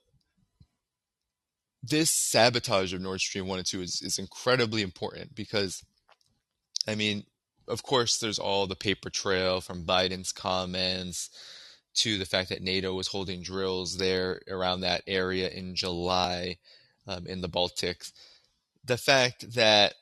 this 1.81 2.11
sabotage 2.11 2.93
of 2.93 3.01
Nord 3.01 3.19
Stream 3.19 3.47
1 3.47 3.59
and 3.59 3.67
2 3.67 3.81
is, 3.81 4.01
is 4.01 4.17
incredibly 4.17 4.81
important 4.81 5.35
because, 5.35 5.83
I 6.87 6.95
mean, 6.95 7.25
of 7.67 7.83
course, 7.83 8.17
there's 8.17 8.39
all 8.39 8.67
the 8.67 8.75
paper 8.75 9.09
trail 9.09 9.61
from 9.61 9.85
Biden's 9.85 10.31
comments 10.31 11.29
to 11.95 12.17
the 12.17 12.25
fact 12.25 12.49
that 12.49 12.61
NATO 12.61 12.93
was 12.93 13.07
holding 13.07 13.41
drills 13.41 13.97
there 13.97 14.41
around 14.49 14.81
that 14.81 15.03
area 15.07 15.49
in 15.49 15.75
July 15.75 16.57
um, 17.07 17.27
in 17.27 17.41
the 17.41 17.49
Baltics. 17.49 18.11
The 18.85 18.97
fact 18.97 19.53
that, 19.53 19.93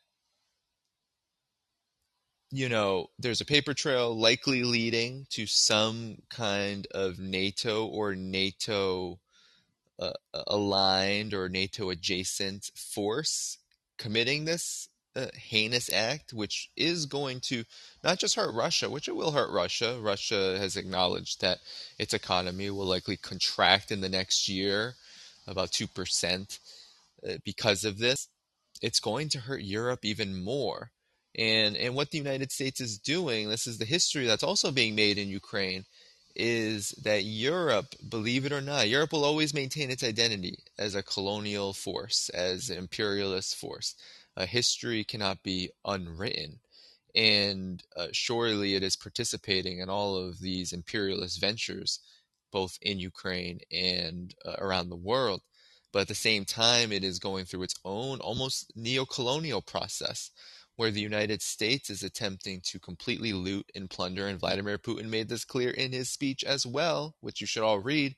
you 2.51 2.67
know, 2.67 3.09
there's 3.17 3.41
a 3.41 3.45
paper 3.45 3.73
trail 3.73 4.13
likely 4.15 4.63
leading 4.63 5.25
to 5.29 5.45
some 5.47 6.17
kind 6.29 6.85
of 6.91 7.17
NATO 7.17 7.85
or 7.85 8.13
NATO 8.13 9.19
uh, 9.97 10.11
aligned 10.33 11.33
or 11.33 11.47
NATO 11.47 11.89
adjacent 11.89 12.71
force 12.75 13.57
committing 13.97 14.45
this 14.45 14.89
uh, 15.15 15.27
heinous 15.35 15.91
act, 15.93 16.33
which 16.33 16.69
is 16.75 17.05
going 17.05 17.39
to 17.41 17.63
not 18.03 18.19
just 18.19 18.35
hurt 18.35 18.53
Russia, 18.53 18.89
which 18.89 19.07
it 19.07 19.15
will 19.15 19.31
hurt 19.31 19.51
Russia. 19.51 19.97
Russia 20.01 20.57
has 20.57 20.75
acknowledged 20.75 21.41
that 21.41 21.59
its 21.99 22.13
economy 22.13 22.69
will 22.69 22.85
likely 22.85 23.17
contract 23.17 23.91
in 23.91 24.01
the 24.01 24.09
next 24.09 24.49
year 24.49 24.95
about 25.47 25.71
2% 25.71 26.59
uh, 27.27 27.33
because 27.45 27.85
of 27.85 27.97
this. 27.97 28.27
It's 28.81 28.99
going 28.99 29.29
to 29.29 29.39
hurt 29.39 29.61
Europe 29.61 30.03
even 30.03 30.43
more. 30.43 30.91
And, 31.37 31.77
and 31.77 31.95
what 31.95 32.11
the 32.11 32.17
United 32.17 32.51
States 32.51 32.81
is 32.81 32.97
doing, 32.97 33.47
this 33.47 33.67
is 33.67 33.77
the 33.77 33.85
history 33.85 34.25
that's 34.25 34.43
also 34.43 34.71
being 34.71 34.95
made 34.95 35.17
in 35.17 35.29
Ukraine, 35.29 35.85
is 36.35 36.89
that 37.03 37.23
Europe, 37.23 37.95
believe 38.09 38.45
it 38.45 38.51
or 38.51 38.61
not, 38.61 38.89
Europe 38.89 39.13
will 39.13 39.25
always 39.25 39.53
maintain 39.53 39.91
its 39.91 40.03
identity 40.03 40.59
as 40.77 40.95
a 40.95 41.03
colonial 41.03 41.73
force, 41.73 42.29
as 42.29 42.69
an 42.69 42.77
imperialist 42.77 43.55
force. 43.55 43.95
Uh, 44.35 44.45
history 44.45 45.03
cannot 45.03 45.43
be 45.43 45.69
unwritten. 45.85 46.59
And 47.13 47.83
uh, 47.97 48.07
surely 48.13 48.75
it 48.75 48.83
is 48.83 48.95
participating 48.95 49.79
in 49.79 49.89
all 49.89 50.15
of 50.15 50.39
these 50.39 50.71
imperialist 50.71 51.41
ventures, 51.41 51.99
both 52.51 52.77
in 52.81 52.99
Ukraine 52.99 53.59
and 53.71 54.33
uh, 54.45 54.55
around 54.59 54.89
the 54.89 54.95
world. 54.95 55.41
But 55.91 56.03
at 56.03 56.07
the 56.07 56.15
same 56.15 56.45
time, 56.45 56.93
it 56.93 57.03
is 57.03 57.19
going 57.19 57.45
through 57.45 57.63
its 57.63 57.75
own 57.83 58.19
almost 58.21 58.71
neo 58.75 59.05
colonial 59.05 59.61
process 59.61 60.31
where 60.81 60.89
the 60.89 60.99
United 60.99 61.43
States 61.43 61.91
is 61.91 62.01
attempting 62.01 62.59
to 62.59 62.79
completely 62.79 63.33
loot 63.33 63.71
and 63.75 63.87
plunder. 63.87 64.25
And 64.25 64.39
Vladimir 64.39 64.79
Putin 64.79 65.09
made 65.09 65.29
this 65.29 65.45
clear 65.45 65.69
in 65.69 65.91
his 65.91 66.09
speech 66.09 66.43
as 66.43 66.65
well, 66.65 67.13
which 67.21 67.39
you 67.39 67.45
should 67.45 67.61
all 67.61 67.77
read, 67.77 68.15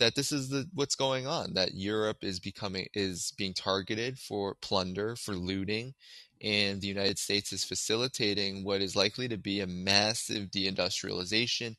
that 0.00 0.16
this 0.16 0.32
is 0.32 0.48
the 0.48 0.68
what's 0.74 0.96
going 0.96 1.28
on. 1.28 1.54
That 1.54 1.76
Europe 1.76 2.24
is 2.24 2.40
becoming 2.40 2.88
is 2.92 3.32
being 3.38 3.54
targeted 3.54 4.18
for 4.18 4.56
plunder, 4.56 5.14
for 5.14 5.34
looting, 5.36 5.94
and 6.42 6.80
the 6.80 6.88
United 6.88 7.20
States 7.20 7.52
is 7.52 7.62
facilitating 7.62 8.64
what 8.64 8.82
is 8.82 8.96
likely 8.96 9.28
to 9.28 9.36
be 9.38 9.60
a 9.60 9.66
massive 9.68 10.50
deindustrialization 10.50 11.76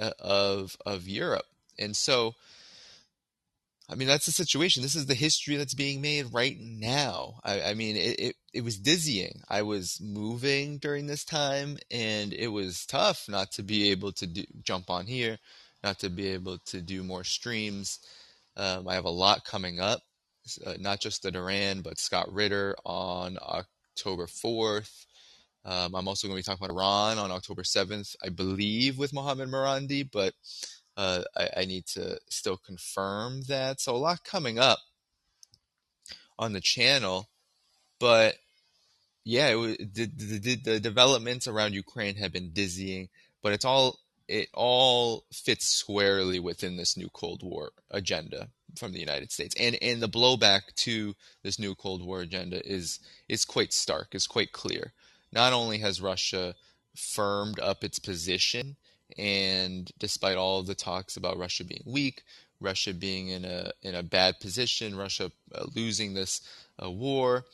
uh, 0.00 0.10
of 0.18 0.76
of 0.84 1.06
Europe. 1.06 1.46
And 1.78 1.94
so 1.94 2.34
I 3.88 3.96
mean, 3.96 4.08
that's 4.08 4.26
the 4.26 4.32
situation. 4.32 4.82
This 4.82 4.96
is 4.96 5.06
the 5.06 5.14
history 5.14 5.56
that's 5.56 5.74
being 5.74 6.00
made 6.00 6.32
right 6.32 6.56
now. 6.58 7.34
I, 7.44 7.60
I 7.62 7.74
mean, 7.74 7.96
it, 7.96 8.18
it, 8.18 8.36
it, 8.54 8.64
was 8.64 8.78
dizzying. 8.78 9.42
I 9.48 9.60
was 9.62 10.00
moving 10.00 10.78
during 10.78 11.06
this 11.06 11.24
time, 11.24 11.76
and 11.90 12.32
it 12.32 12.48
was 12.48 12.86
tough 12.86 13.26
not 13.28 13.52
to 13.52 13.62
be 13.62 13.90
able 13.90 14.12
to 14.12 14.26
do, 14.26 14.44
jump 14.62 14.88
on 14.88 15.06
here, 15.06 15.38
not 15.82 15.98
to 15.98 16.08
be 16.08 16.28
able 16.28 16.58
to 16.66 16.80
do 16.80 17.02
more 17.02 17.24
streams. 17.24 17.98
Um, 18.56 18.88
I 18.88 18.94
have 18.94 19.04
a 19.04 19.10
lot 19.10 19.44
coming 19.44 19.80
up, 19.80 20.00
uh, 20.64 20.74
not 20.78 21.00
just 21.00 21.22
the 21.22 21.30
Duran, 21.30 21.82
but 21.82 21.98
Scott 21.98 22.32
Ritter 22.32 22.74
on 22.86 23.36
October 23.42 24.26
4th. 24.26 25.04
Um, 25.66 25.94
I'm 25.94 26.08
also 26.08 26.26
going 26.26 26.36
to 26.36 26.42
be 26.42 26.42
talking 26.42 26.64
about 26.64 26.74
Iran 26.74 27.18
on 27.18 27.30
October 27.30 27.62
7th, 27.62 28.16
I 28.24 28.30
believe, 28.30 28.98
with 28.98 29.12
Mohammad 29.12 29.50
Marandi, 29.50 30.08
but 30.10 30.32
uh, 30.96 31.22
I, 31.36 31.48
I, 31.58 31.64
need 31.64 31.86
to 31.86 32.18
still 32.28 32.56
confirm 32.56 33.42
that. 33.48 33.80
So 33.80 33.94
a 33.94 33.98
lot 33.98 34.24
coming 34.24 34.58
up 34.58 34.78
on 36.38 36.52
the 36.52 36.60
channel, 36.60 37.28
but 37.98 38.36
yeah, 39.24 39.48
it, 39.48 39.94
the, 39.94 40.06
the, 40.06 40.56
the 40.56 40.80
developments 40.80 41.48
around 41.48 41.74
Ukraine 41.74 42.16
have 42.16 42.32
been 42.32 42.50
dizzying, 42.52 43.08
but 43.42 43.52
it's 43.52 43.64
all 43.64 43.98
it 44.28 44.48
all 44.54 45.24
fits 45.32 45.66
squarely 45.66 46.38
within 46.38 46.76
this 46.76 46.96
new 46.96 47.08
Cold 47.12 47.42
War 47.42 47.72
agenda 47.90 48.48
from 48.78 48.92
the 48.92 49.00
United 49.00 49.32
States, 49.32 49.54
and 49.58 49.76
and 49.82 50.00
the 50.00 50.08
blowback 50.08 50.74
to 50.76 51.14
this 51.42 51.58
new 51.58 51.74
Cold 51.74 52.04
War 52.04 52.20
agenda 52.20 52.66
is 52.66 53.00
is 53.28 53.44
quite 53.44 53.72
stark, 53.72 54.14
is 54.14 54.26
quite 54.26 54.52
clear. 54.52 54.92
Not 55.32 55.52
only 55.52 55.78
has 55.78 56.00
Russia 56.00 56.54
firmed 56.94 57.58
up 57.58 57.82
its 57.82 57.98
position 57.98 58.76
and 59.18 59.90
despite 59.98 60.36
all 60.36 60.62
the 60.62 60.74
talks 60.74 61.16
about 61.16 61.38
Russia 61.38 61.64
being 61.64 61.82
weak, 61.86 62.22
Russia 62.60 62.94
being 62.94 63.28
in 63.28 63.44
a 63.44 63.72
in 63.82 63.94
a 63.94 64.02
bad 64.02 64.40
position, 64.40 64.96
Russia 64.96 65.30
uh, 65.54 65.64
losing 65.74 66.14
this 66.14 66.40
uh, 66.82 66.90
war. 66.90 67.44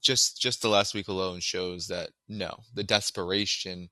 Just 0.00 0.40
just 0.40 0.62
the 0.62 0.68
last 0.68 0.94
week 0.94 1.08
alone 1.08 1.40
shows 1.40 1.88
that 1.88 2.10
no, 2.28 2.60
the 2.74 2.84
desperation 2.84 3.88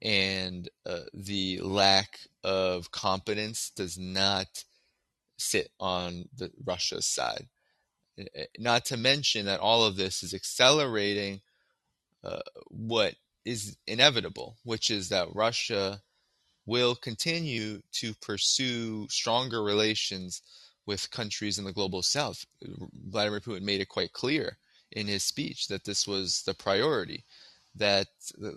and 0.00 0.68
uh, 0.86 1.00
the 1.12 1.60
lack 1.60 2.20
of 2.44 2.90
competence 2.90 3.70
does 3.74 3.98
not 3.98 4.64
sit 5.36 5.70
on 5.78 6.28
the 6.36 6.50
Russia's 6.64 7.06
side. 7.06 7.48
Not 8.58 8.86
to 8.86 8.96
mention 8.96 9.44
that 9.46 9.60
all 9.60 9.84
of 9.84 9.96
this 9.96 10.22
is 10.22 10.32
accelerating 10.32 11.42
uh, 12.24 12.40
what 12.68 13.14
is 13.46 13.76
inevitable, 13.86 14.56
which 14.64 14.90
is 14.90 15.08
that 15.08 15.34
Russia 15.34 16.02
will 16.66 16.96
continue 16.96 17.80
to 17.92 18.12
pursue 18.14 19.06
stronger 19.08 19.62
relations 19.62 20.42
with 20.84 21.10
countries 21.10 21.58
in 21.58 21.64
the 21.64 21.72
global 21.72 22.02
south. 22.02 22.44
Vladimir 23.08 23.40
Putin 23.40 23.62
made 23.62 23.80
it 23.80 23.88
quite 23.88 24.12
clear 24.12 24.58
in 24.90 25.06
his 25.06 25.22
speech 25.22 25.68
that 25.68 25.84
this 25.84 26.06
was 26.06 26.42
the 26.42 26.54
priority, 26.54 27.24
that 27.76 28.08
uh, 28.44 28.50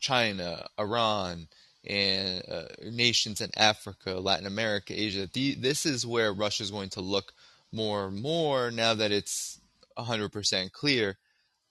China, 0.00 0.66
Iran, 0.78 1.48
and 1.86 2.42
uh, 2.50 2.64
nations 2.90 3.40
in 3.40 3.50
Africa, 3.56 4.14
Latin 4.14 4.46
America, 4.46 4.98
Asia, 4.98 5.28
the, 5.32 5.54
this 5.54 5.84
is 5.84 6.06
where 6.06 6.32
Russia 6.32 6.62
is 6.62 6.70
going 6.70 6.90
to 6.90 7.00
look 7.00 7.32
more 7.72 8.08
and 8.08 8.20
more 8.20 8.70
now 8.70 8.94
that 8.94 9.12
it's 9.12 9.60
100% 9.98 10.72
clear 10.72 11.18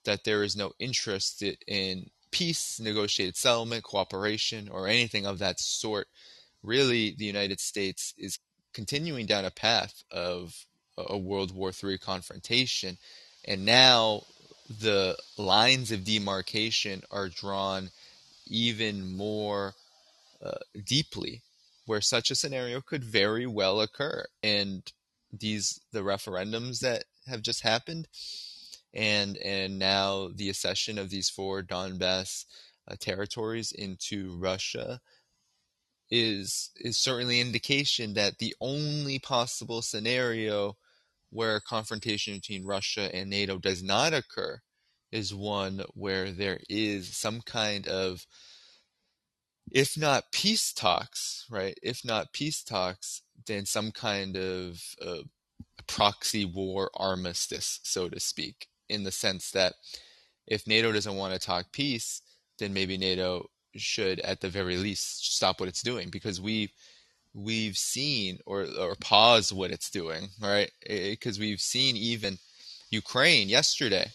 that 0.04 0.24
there 0.24 0.42
is 0.42 0.56
no 0.56 0.72
interest 0.78 1.42
in 1.66 2.10
peace, 2.30 2.80
negotiated 2.80 3.36
settlement, 3.36 3.84
cooperation, 3.84 4.68
or 4.68 4.86
anything 4.86 5.26
of 5.26 5.38
that 5.38 5.60
sort. 5.60 6.08
Really, 6.62 7.14
the 7.16 7.24
United 7.24 7.60
States 7.60 8.14
is 8.18 8.38
continuing 8.72 9.26
down 9.26 9.44
a 9.44 9.50
path 9.50 10.02
of 10.10 10.66
a 10.96 11.16
World 11.16 11.54
War 11.54 11.72
III 11.72 11.98
confrontation. 11.98 12.98
And 13.44 13.64
now 13.64 14.24
the 14.68 15.16
lines 15.36 15.90
of 15.92 16.04
demarcation 16.04 17.02
are 17.10 17.28
drawn 17.28 17.90
even 18.46 19.16
more 19.16 19.74
uh, 20.44 20.58
deeply, 20.84 21.42
where 21.86 22.00
such 22.00 22.30
a 22.30 22.34
scenario 22.34 22.80
could 22.80 23.04
very 23.04 23.46
well 23.46 23.80
occur. 23.80 24.26
And 24.42 24.90
these, 25.32 25.80
the 25.92 26.00
referendums 26.00 26.80
that 26.80 27.04
have 27.26 27.42
just 27.42 27.62
happened, 27.62 28.08
and 28.94 29.36
and 29.38 29.78
now 29.78 30.28
the 30.34 30.48
accession 30.48 30.98
of 30.98 31.10
these 31.10 31.28
four 31.28 31.62
Donbass 31.62 32.44
uh, 32.90 32.96
territories 32.98 33.72
into 33.72 34.36
Russia 34.38 35.00
is 36.10 36.70
is 36.76 36.98
certainly 36.98 37.40
indication 37.40 38.14
that 38.14 38.38
the 38.38 38.54
only 38.60 39.18
possible 39.18 39.82
scenario 39.82 40.76
where 41.30 41.60
confrontation 41.60 42.34
between 42.34 42.64
Russia 42.64 43.14
and 43.14 43.28
NATO 43.28 43.58
does 43.58 43.82
not 43.82 44.14
occur 44.14 44.60
is 45.12 45.34
one 45.34 45.82
where 45.94 46.32
there 46.32 46.60
is 46.68 47.16
some 47.16 47.42
kind 47.42 47.86
of 47.86 48.26
if 49.70 49.98
not 49.98 50.32
peace 50.32 50.72
talks, 50.72 51.44
right? 51.50 51.78
If 51.82 52.02
not 52.02 52.32
peace 52.32 52.62
talks, 52.62 53.20
then 53.46 53.66
some 53.66 53.90
kind 53.92 54.34
of 54.34 54.80
uh, 55.04 55.24
proxy 55.86 56.46
war 56.46 56.90
armistice, 56.94 57.80
so 57.82 58.08
to 58.08 58.18
speak 58.18 58.68
in 58.88 59.04
the 59.04 59.12
sense 59.12 59.50
that 59.52 59.74
if 60.46 60.66
NATO 60.66 60.92
doesn't 60.92 61.16
want 61.16 61.34
to 61.34 61.38
talk 61.38 61.72
peace, 61.72 62.22
then 62.58 62.72
maybe 62.72 62.96
NATO 62.96 63.48
should 63.76 64.20
at 64.20 64.40
the 64.40 64.48
very 64.48 64.76
least 64.76 65.34
stop 65.36 65.60
what 65.60 65.68
it's 65.68 65.82
doing 65.82 66.08
because 66.10 66.40
we 66.40 66.72
we've 67.34 67.76
seen 67.76 68.38
or 68.46 68.66
or 68.78 68.94
pause 68.96 69.52
what 69.52 69.70
it's 69.70 69.90
doing, 69.90 70.28
right? 70.40 70.70
Because 70.86 71.38
we've 71.38 71.60
seen 71.60 71.96
even 71.96 72.38
Ukraine 72.90 73.48
yesterday 73.48 74.10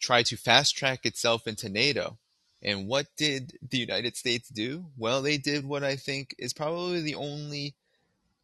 try 0.00 0.22
to 0.22 0.36
fast 0.36 0.76
track 0.76 1.04
itself 1.04 1.46
into 1.46 1.68
NATO. 1.68 2.18
And 2.62 2.88
what 2.88 3.06
did 3.16 3.58
the 3.70 3.78
United 3.78 4.16
States 4.16 4.48
do? 4.48 4.86
Well, 4.96 5.22
they 5.22 5.38
did 5.38 5.64
what 5.64 5.84
I 5.84 5.96
think 5.96 6.34
is 6.38 6.52
probably 6.52 7.00
the 7.00 7.14
only 7.14 7.74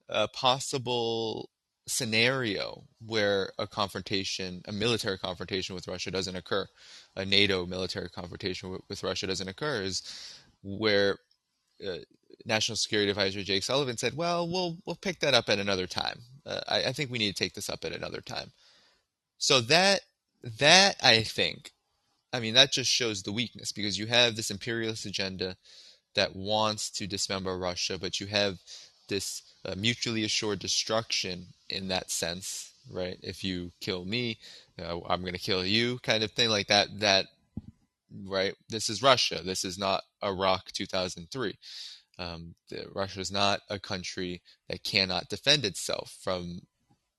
uh, 0.08 0.26
possible 0.28 1.50
scenario 1.86 2.84
where 3.04 3.52
a 3.58 3.66
confrontation, 3.66 4.62
a 4.66 4.72
military 4.72 5.18
confrontation 5.18 5.74
with 5.74 5.88
Russia 5.88 6.10
doesn't 6.10 6.36
occur, 6.36 6.66
a 7.16 7.24
NATO 7.24 7.66
military 7.66 8.08
confrontation 8.08 8.70
with, 8.70 8.80
with 8.88 9.02
Russia 9.02 9.26
doesn't 9.26 9.48
occur, 9.48 9.82
is 9.82 10.02
where 10.62 11.18
uh, 11.86 11.98
National 12.44 12.76
Security 12.76 13.10
Advisor 13.10 13.42
Jake 13.42 13.62
Sullivan 13.62 13.96
said, 13.96 14.16
"Well, 14.16 14.48
we'll 14.48 14.76
we'll 14.84 14.96
pick 14.96 15.20
that 15.20 15.34
up 15.34 15.48
at 15.48 15.58
another 15.58 15.86
time. 15.86 16.20
Uh, 16.44 16.60
I, 16.68 16.84
I 16.84 16.92
think 16.92 17.10
we 17.10 17.18
need 17.18 17.34
to 17.34 17.42
take 17.44 17.54
this 17.54 17.68
up 17.70 17.84
at 17.84 17.92
another 17.92 18.20
time." 18.20 18.50
So 19.38 19.60
that 19.62 20.00
that 20.58 20.96
I 21.02 21.22
think, 21.22 21.72
I 22.32 22.40
mean, 22.40 22.54
that 22.54 22.72
just 22.72 22.90
shows 22.90 23.22
the 23.22 23.32
weakness 23.32 23.72
because 23.72 23.98
you 23.98 24.06
have 24.06 24.36
this 24.36 24.50
imperialist 24.50 25.06
agenda 25.06 25.56
that 26.14 26.34
wants 26.34 26.90
to 26.90 27.06
dismember 27.06 27.58
Russia, 27.58 27.98
but 27.98 28.20
you 28.20 28.26
have 28.26 28.58
this 29.08 29.42
uh, 29.64 29.74
mutually 29.76 30.24
assured 30.24 30.58
destruction 30.58 31.46
in 31.68 31.88
that 31.88 32.10
sense, 32.10 32.72
right? 32.90 33.18
If 33.22 33.44
you 33.44 33.72
kill 33.80 34.04
me, 34.04 34.38
uh, 34.80 35.00
I'm 35.08 35.22
going 35.22 35.32
to 35.32 35.38
kill 35.38 35.64
you, 35.64 35.98
kind 35.98 36.22
of 36.22 36.32
thing 36.32 36.48
like 36.48 36.68
that. 36.68 37.00
That 37.00 37.26
right? 38.24 38.54
This 38.68 38.88
is 38.88 39.02
Russia. 39.02 39.40
This 39.44 39.64
is 39.64 39.78
not 39.78 40.04
Iraq 40.22 40.72
2003. 40.72 41.58
Um, 42.18 42.54
Russia 42.94 43.20
is 43.20 43.30
not 43.30 43.60
a 43.68 43.78
country 43.78 44.42
that 44.68 44.84
cannot 44.84 45.28
defend 45.28 45.64
itself 45.64 46.16
from 46.22 46.60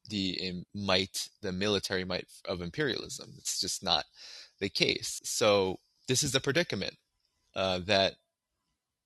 the 0.10 0.64
might, 0.74 1.30
the 1.42 1.52
military 1.52 2.04
might 2.04 2.26
of 2.48 2.62
imperialism. 2.62 3.34
It's 3.38 3.60
just 3.60 3.84
not 3.84 4.06
the 4.60 4.70
case. 4.70 5.22
So 5.24 5.80
this 6.08 6.24
is 6.24 6.32
the 6.32 6.40
predicament 6.40 6.96
uh, 7.56 7.80
that 7.86 8.14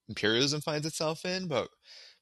imperialism 0.08 0.62
finds 0.62 0.86
itself 0.86 1.26
in, 1.26 1.48
but 1.48 1.70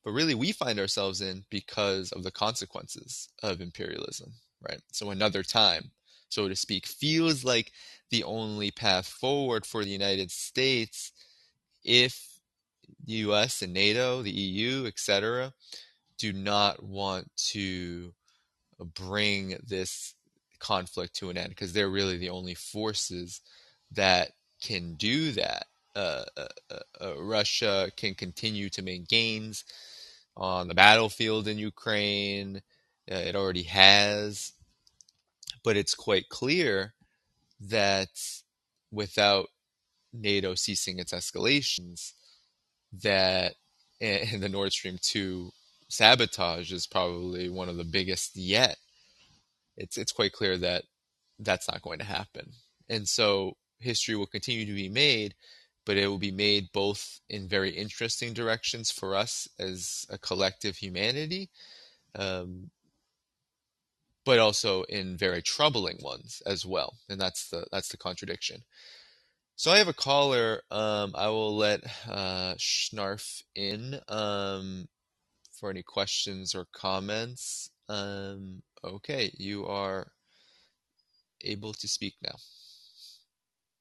but 0.09 0.15
really 0.15 0.33
we 0.33 0.51
find 0.51 0.79
ourselves 0.79 1.21
in 1.21 1.45
because 1.51 2.11
of 2.13 2.23
the 2.23 2.31
consequences 2.31 3.29
of 3.43 3.61
imperialism, 3.61 4.33
right? 4.67 4.81
So 4.91 5.11
another 5.11 5.43
time, 5.43 5.91
so 6.29 6.47
to 6.47 6.55
speak, 6.55 6.87
feels 6.87 7.45
like 7.45 7.71
the 8.09 8.23
only 8.23 8.71
path 8.71 9.07
forward 9.07 9.67
for 9.67 9.83
the 9.83 9.91
United 9.91 10.31
States 10.31 11.11
if 11.83 12.39
the 13.05 13.13
US 13.27 13.61
and 13.61 13.71
NATO, 13.71 14.23
the 14.23 14.31
EU, 14.31 14.87
etc., 14.87 15.53
do 16.17 16.33
not 16.33 16.81
want 16.81 17.29
to 17.51 18.11
bring 18.95 19.59
this 19.63 20.15
conflict 20.57 21.17
to 21.17 21.29
an 21.29 21.37
end 21.37 21.49
because 21.49 21.71
they're 21.71 21.87
really 21.87 22.17
the 22.17 22.31
only 22.31 22.55
forces 22.55 23.41
that 23.91 24.31
can 24.59 24.95
do 24.95 25.33
that. 25.33 25.67
Uh, 25.95 26.23
uh, 26.35 26.47
uh, 26.71 27.03
uh 27.05 27.21
Russia 27.21 27.91
can 27.95 28.15
continue 28.15 28.69
to 28.69 28.81
make 28.81 29.07
gains 29.07 29.65
on 30.39 30.67
the 30.69 30.73
battlefield 30.73 31.47
in 31.47 31.59
Ukraine. 31.59 32.61
Uh, 33.11 33.15
it 33.15 33.35
already 33.35 33.63
has. 33.63 34.53
But 35.63 35.77
it's 35.77 35.93
quite 35.93 36.29
clear 36.29 36.93
that 37.59 38.09
without 38.91 39.47
NATO 40.13 40.55
ceasing 40.55 40.97
its 40.97 41.13
escalations, 41.13 42.13
that 43.03 43.55
and 44.01 44.41
the 44.43 44.49
Nord 44.49 44.71
Stream 44.71 44.97
2 45.01 45.51
sabotage 45.89 46.71
is 46.71 46.87
probably 46.87 47.49
one 47.49 47.69
of 47.69 47.77
the 47.77 47.83
biggest 47.83 48.35
yet. 48.35 48.77
It's 49.77 49.97
it's 49.97 50.11
quite 50.11 50.33
clear 50.33 50.57
that 50.57 50.83
that's 51.39 51.69
not 51.69 51.81
going 51.81 51.99
to 51.99 52.05
happen. 52.05 52.51
And 52.89 53.07
so 53.07 53.57
history 53.79 54.15
will 54.15 54.25
continue 54.27 54.65
to 54.65 54.73
be 54.73 54.89
made 54.89 55.35
but 55.89 55.97
it 55.97 56.07
will 56.07 56.19
be 56.19 56.29
made 56.29 56.71
both 56.71 57.19
in 57.29 57.47
very 57.47 57.71
interesting 57.71 58.31
directions 58.31 58.91
for 58.91 59.15
us 59.15 59.47
as 59.57 60.05
a 60.11 60.19
collective 60.19 60.75
humanity, 60.77 61.49
um, 62.13 62.69
but 64.23 64.37
also 64.37 64.83
in 64.83 65.17
very 65.17 65.41
troubling 65.41 65.97
ones 66.03 66.43
as 66.45 66.63
well. 66.63 66.93
And 67.09 67.19
that's 67.19 67.49
the 67.49 67.65
that's 67.71 67.89
the 67.89 67.97
contradiction. 67.97 68.61
So 69.55 69.71
I 69.71 69.79
have 69.79 69.87
a 69.87 69.93
caller. 69.93 70.61
Um, 70.69 71.13
I 71.15 71.29
will 71.29 71.57
let 71.57 71.83
uh, 72.07 72.53
Schnarf 72.59 73.41
in 73.55 73.99
um, 74.07 74.87
for 75.51 75.71
any 75.71 75.81
questions 75.81 76.53
or 76.53 76.67
comments. 76.71 77.71
Um, 77.87 78.61
okay, 78.83 79.31
you 79.39 79.65
are 79.65 80.11
able 81.41 81.73
to 81.73 81.87
speak 81.87 82.13
now. 82.21 82.35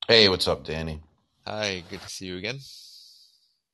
Hey, 0.09 0.31
what's 0.31 0.49
up, 0.49 0.65
Danny? 0.65 1.03
Hi, 1.49 1.83
good 1.89 2.03
to 2.03 2.09
see 2.11 2.27
you 2.27 2.37
again. 2.37 2.59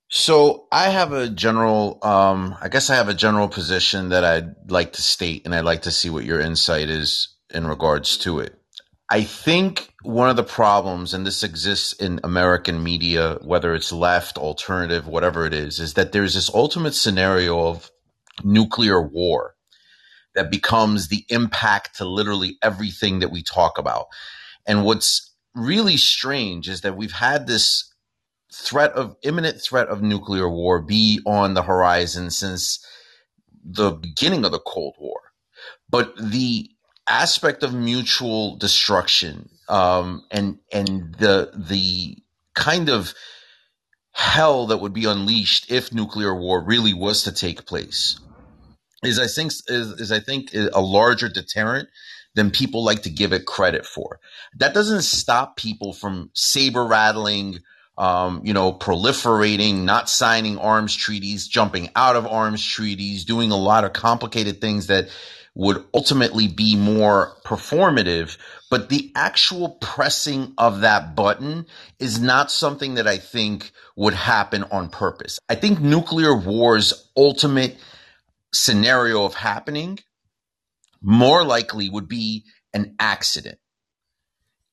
So 0.08 0.68
I 0.70 0.90
have 0.90 1.12
a 1.12 1.28
general, 1.28 1.98
um, 2.02 2.54
I 2.60 2.68
guess 2.68 2.88
I 2.88 2.94
have 2.94 3.08
a 3.08 3.14
general 3.14 3.48
position 3.48 4.10
that 4.10 4.22
I'd 4.22 4.70
like 4.70 4.92
to 4.92 5.02
state, 5.02 5.42
and 5.44 5.52
I'd 5.52 5.64
like 5.64 5.82
to 5.82 5.90
see 5.90 6.08
what 6.08 6.24
your 6.24 6.38
insight 6.40 6.88
is 6.88 7.34
in 7.52 7.66
regards 7.66 8.16
to 8.18 8.38
it. 8.38 8.54
I 9.10 9.24
think 9.24 9.92
one 10.04 10.30
of 10.30 10.36
the 10.36 10.44
problems, 10.44 11.14
and 11.14 11.26
this 11.26 11.42
exists 11.42 11.94
in 11.94 12.20
American 12.22 12.80
media, 12.80 13.38
whether 13.42 13.74
it's 13.74 13.90
left, 13.90 14.38
alternative, 14.38 15.08
whatever 15.08 15.44
it 15.44 15.52
is, 15.52 15.80
is 15.80 15.94
that 15.94 16.12
there's 16.12 16.34
this 16.34 16.54
ultimate 16.54 16.94
scenario 16.94 17.66
of 17.66 17.90
nuclear 18.44 19.02
war 19.02 19.56
that 20.36 20.48
becomes 20.48 21.08
the 21.08 21.24
impact 21.28 21.96
to 21.96 22.04
literally 22.04 22.56
everything 22.62 23.18
that 23.18 23.32
we 23.32 23.42
talk 23.42 23.78
about. 23.78 24.06
And 24.64 24.84
what's 24.84 25.33
really 25.54 25.96
strange 25.96 26.68
is 26.68 26.82
that 26.82 26.96
we've 26.96 27.12
had 27.12 27.46
this 27.46 27.92
threat 28.52 28.92
of 28.92 29.16
imminent 29.22 29.60
threat 29.60 29.88
of 29.88 30.02
nuclear 30.02 30.48
war 30.48 30.80
be 30.80 31.20
on 31.26 31.54
the 31.54 31.62
horizon 31.62 32.30
since 32.30 32.84
the 33.64 33.90
beginning 33.90 34.44
of 34.44 34.52
the 34.52 34.60
Cold 34.60 34.94
War. 34.98 35.20
But 35.88 36.14
the 36.16 36.70
aspect 37.08 37.62
of 37.62 37.74
mutual 37.74 38.56
destruction 38.56 39.48
um, 39.68 40.24
and 40.30 40.58
and 40.72 41.14
the 41.16 41.52
the 41.54 42.18
kind 42.54 42.88
of 42.88 43.14
hell 44.12 44.66
that 44.68 44.78
would 44.78 44.92
be 44.92 45.04
unleashed 45.04 45.70
if 45.70 45.92
nuclear 45.92 46.34
war 46.34 46.62
really 46.62 46.94
was 46.94 47.24
to 47.24 47.32
take 47.32 47.66
place 47.66 48.18
is 49.02 49.18
I 49.18 49.26
think 49.26 49.52
is, 49.68 49.88
is 50.00 50.12
I 50.12 50.20
think 50.20 50.54
a 50.54 50.80
larger 50.80 51.28
deterrent 51.28 51.88
than 52.34 52.50
people 52.50 52.84
like 52.84 53.02
to 53.02 53.10
give 53.10 53.32
it 53.32 53.46
credit 53.46 53.86
for. 53.86 54.20
That 54.56 54.74
doesn't 54.74 55.02
stop 55.02 55.56
people 55.56 55.92
from 55.92 56.30
saber 56.34 56.84
rattling, 56.84 57.60
um, 57.96 58.42
you 58.44 58.52
know, 58.52 58.72
proliferating, 58.72 59.84
not 59.84 60.08
signing 60.08 60.58
arms 60.58 60.94
treaties, 60.94 61.46
jumping 61.46 61.90
out 61.94 62.16
of 62.16 62.26
arms 62.26 62.64
treaties, 62.64 63.24
doing 63.24 63.50
a 63.50 63.56
lot 63.56 63.84
of 63.84 63.92
complicated 63.92 64.60
things 64.60 64.88
that 64.88 65.08
would 65.54 65.84
ultimately 65.94 66.48
be 66.48 66.74
more 66.74 67.36
performative. 67.44 68.36
But 68.70 68.88
the 68.88 69.12
actual 69.14 69.70
pressing 69.80 70.52
of 70.58 70.80
that 70.80 71.14
button 71.14 71.66
is 72.00 72.20
not 72.20 72.50
something 72.50 72.94
that 72.94 73.06
I 73.06 73.18
think 73.18 73.70
would 73.94 74.14
happen 74.14 74.64
on 74.64 74.88
purpose. 74.88 75.38
I 75.48 75.54
think 75.54 75.80
nuclear 75.80 76.34
war's 76.36 77.08
ultimate 77.16 77.76
scenario 78.52 79.24
of 79.24 79.34
happening 79.34 80.00
more 81.04 81.44
likely 81.44 81.88
would 81.88 82.08
be 82.08 82.44
an 82.72 82.96
accident. 82.98 83.58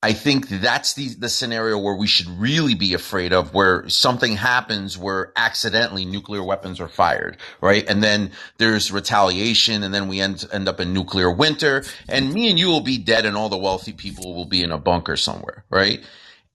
I 0.04 0.14
think 0.14 0.48
that's 0.48 0.94
the 0.94 1.14
the 1.14 1.28
scenario 1.28 1.78
where 1.78 1.94
we 1.94 2.08
should 2.08 2.26
really 2.26 2.74
be 2.74 2.92
afraid 2.92 3.32
of 3.32 3.54
where 3.54 3.88
something 3.88 4.34
happens 4.34 4.98
where 4.98 5.32
accidentally 5.36 6.04
nuclear 6.04 6.42
weapons 6.42 6.80
are 6.80 6.88
fired, 6.88 7.36
right? 7.60 7.88
And 7.88 8.02
then 8.02 8.32
there's 8.58 8.90
retaliation 8.90 9.84
and 9.84 9.94
then 9.94 10.08
we 10.08 10.20
end 10.20 10.44
end 10.52 10.68
up 10.68 10.80
in 10.80 10.92
nuclear 10.92 11.30
winter 11.30 11.84
and 12.08 12.34
me 12.34 12.50
and 12.50 12.58
you 12.58 12.66
will 12.66 12.80
be 12.80 12.98
dead 12.98 13.26
and 13.26 13.36
all 13.36 13.48
the 13.48 13.56
wealthy 13.56 13.92
people 13.92 14.34
will 14.34 14.46
be 14.46 14.64
in 14.64 14.72
a 14.72 14.78
bunker 14.78 15.16
somewhere, 15.16 15.64
right? 15.70 16.02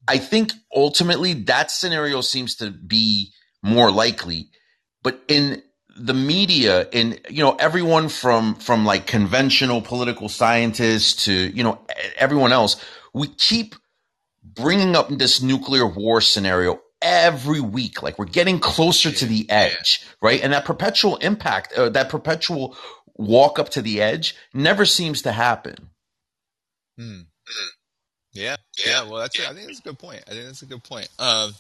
I 0.10 0.18
think 0.18 0.52
ultimately 0.76 1.34
that 1.46 1.72
scenario 1.72 2.20
seems 2.20 2.56
to 2.56 2.72
be 2.72 3.32
more 3.64 3.92
likely, 3.92 4.50
but 5.04 5.22
in 5.30 5.62
the 5.98 6.14
media 6.14 6.88
and 6.94 7.20
you 7.30 7.44
know 7.44 7.56
everyone 7.56 8.10
from 8.10 8.56
from 8.56 8.86
like 8.86 9.08
conventional 9.08 9.82
political 9.82 10.30
scientists 10.30 11.26
to 11.26 11.34
you 11.34 11.64
know 11.64 11.80
everyone 12.18 12.52
else 12.52 12.84
we 13.14 13.28
keep 13.28 13.76
bringing 14.44 14.96
up 14.96 15.10
this 15.10 15.42
nuclear 15.42 15.86
war 15.86 16.22
scenario 16.22 16.80
every 17.02 17.60
week. 17.62 18.02
Like 18.02 18.18
we're 18.18 18.26
getting 18.26 18.60
closer 18.60 19.12
to 19.12 19.26
the 19.26 19.50
edge 19.50 20.06
right? 20.22 20.42
And 20.42 20.54
that 20.54 20.66
perpetual 20.66 21.18
impact 21.18 21.74
uh, 21.74 21.90
that 21.90 22.10
perpetual 22.10 22.76
walk 23.16 23.60
up 23.60 23.70
to 23.70 23.82
the 23.82 24.02
edge 24.02 24.36
never 24.54 24.86
seems 24.86 25.24
to 25.24 25.32
happen. 25.32 25.90
Hmm. 26.98 27.22
yeah. 28.34 28.56
Yeah. 28.86 29.04
Well 29.04 29.22
that's 29.22 29.40
i 29.40 29.54
think 29.54 29.68
that's 29.68 29.80
a 29.80 29.84
good 29.84 30.00
point. 30.00 30.24
I 30.28 30.32
think 30.32 30.46
that's 30.46 30.62
a 30.62 30.68
good 30.68 30.84
point. 30.84 31.10
Um 31.20 31.54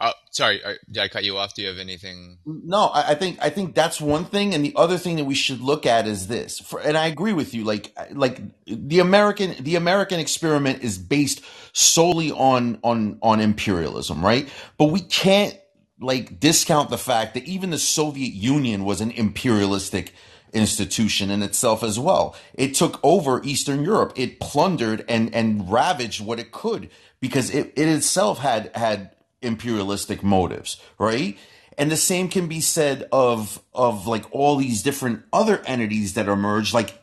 Oh, 0.00 0.12
sorry, 0.30 0.64
uh, 0.64 0.74
did 0.90 1.02
I 1.02 1.08
cut 1.08 1.24
you 1.24 1.36
off? 1.36 1.54
Do 1.54 1.62
you 1.62 1.68
have 1.68 1.78
anything? 1.78 2.38
No, 2.46 2.90
I 2.94 3.14
think 3.14 3.38
I 3.42 3.50
think 3.50 3.74
that's 3.74 4.00
one 4.00 4.24
thing, 4.24 4.54
and 4.54 4.64
the 4.64 4.72
other 4.74 4.96
thing 4.96 5.16
that 5.16 5.24
we 5.24 5.34
should 5.34 5.60
look 5.60 5.84
at 5.84 6.06
is 6.06 6.26
this. 6.26 6.58
For, 6.58 6.80
and 6.80 6.96
I 6.96 7.06
agree 7.06 7.34
with 7.34 7.52
you. 7.52 7.64
Like 7.64 7.94
like 8.12 8.40
the 8.66 9.00
American 9.00 9.56
the 9.62 9.76
American 9.76 10.18
experiment 10.18 10.82
is 10.82 10.96
based 10.96 11.42
solely 11.74 12.32
on 12.32 12.78
on 12.82 13.18
on 13.22 13.40
imperialism, 13.40 14.24
right? 14.24 14.48
But 14.78 14.86
we 14.86 15.00
can't 15.00 15.58
like 16.00 16.40
discount 16.40 16.88
the 16.88 16.98
fact 16.98 17.34
that 17.34 17.44
even 17.44 17.70
the 17.70 17.78
Soviet 17.78 18.32
Union 18.32 18.86
was 18.86 19.02
an 19.02 19.10
imperialistic 19.10 20.14
institution 20.54 21.30
in 21.30 21.42
itself 21.42 21.82
as 21.82 21.98
well. 21.98 22.34
It 22.54 22.74
took 22.74 23.00
over 23.02 23.42
Eastern 23.44 23.84
Europe. 23.84 24.14
It 24.16 24.40
plundered 24.40 25.04
and 25.08 25.34
and 25.34 25.70
ravaged 25.70 26.24
what 26.24 26.38
it 26.40 26.52
could 26.52 26.88
because 27.20 27.50
it, 27.50 27.72
it 27.76 27.88
itself 27.88 28.38
had 28.38 28.70
had 28.74 29.10
imperialistic 29.42 30.22
motives, 30.22 30.80
right? 30.98 31.38
And 31.78 31.90
the 31.90 31.96
same 31.96 32.28
can 32.28 32.46
be 32.46 32.60
said 32.60 33.08
of 33.12 33.62
of 33.72 34.06
like 34.06 34.26
all 34.32 34.56
these 34.56 34.82
different 34.82 35.22
other 35.32 35.62
entities 35.64 36.14
that 36.14 36.28
emerge, 36.28 36.74
like 36.74 37.00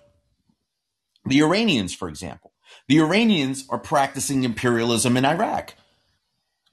the 1.25 1.41
Iranians, 1.41 1.93
for 1.93 2.09
example. 2.09 2.51
The 2.87 2.99
Iranians 2.99 3.65
are 3.69 3.79
practicing 3.79 4.43
imperialism 4.43 5.17
in 5.17 5.25
Iraq. 5.25 5.73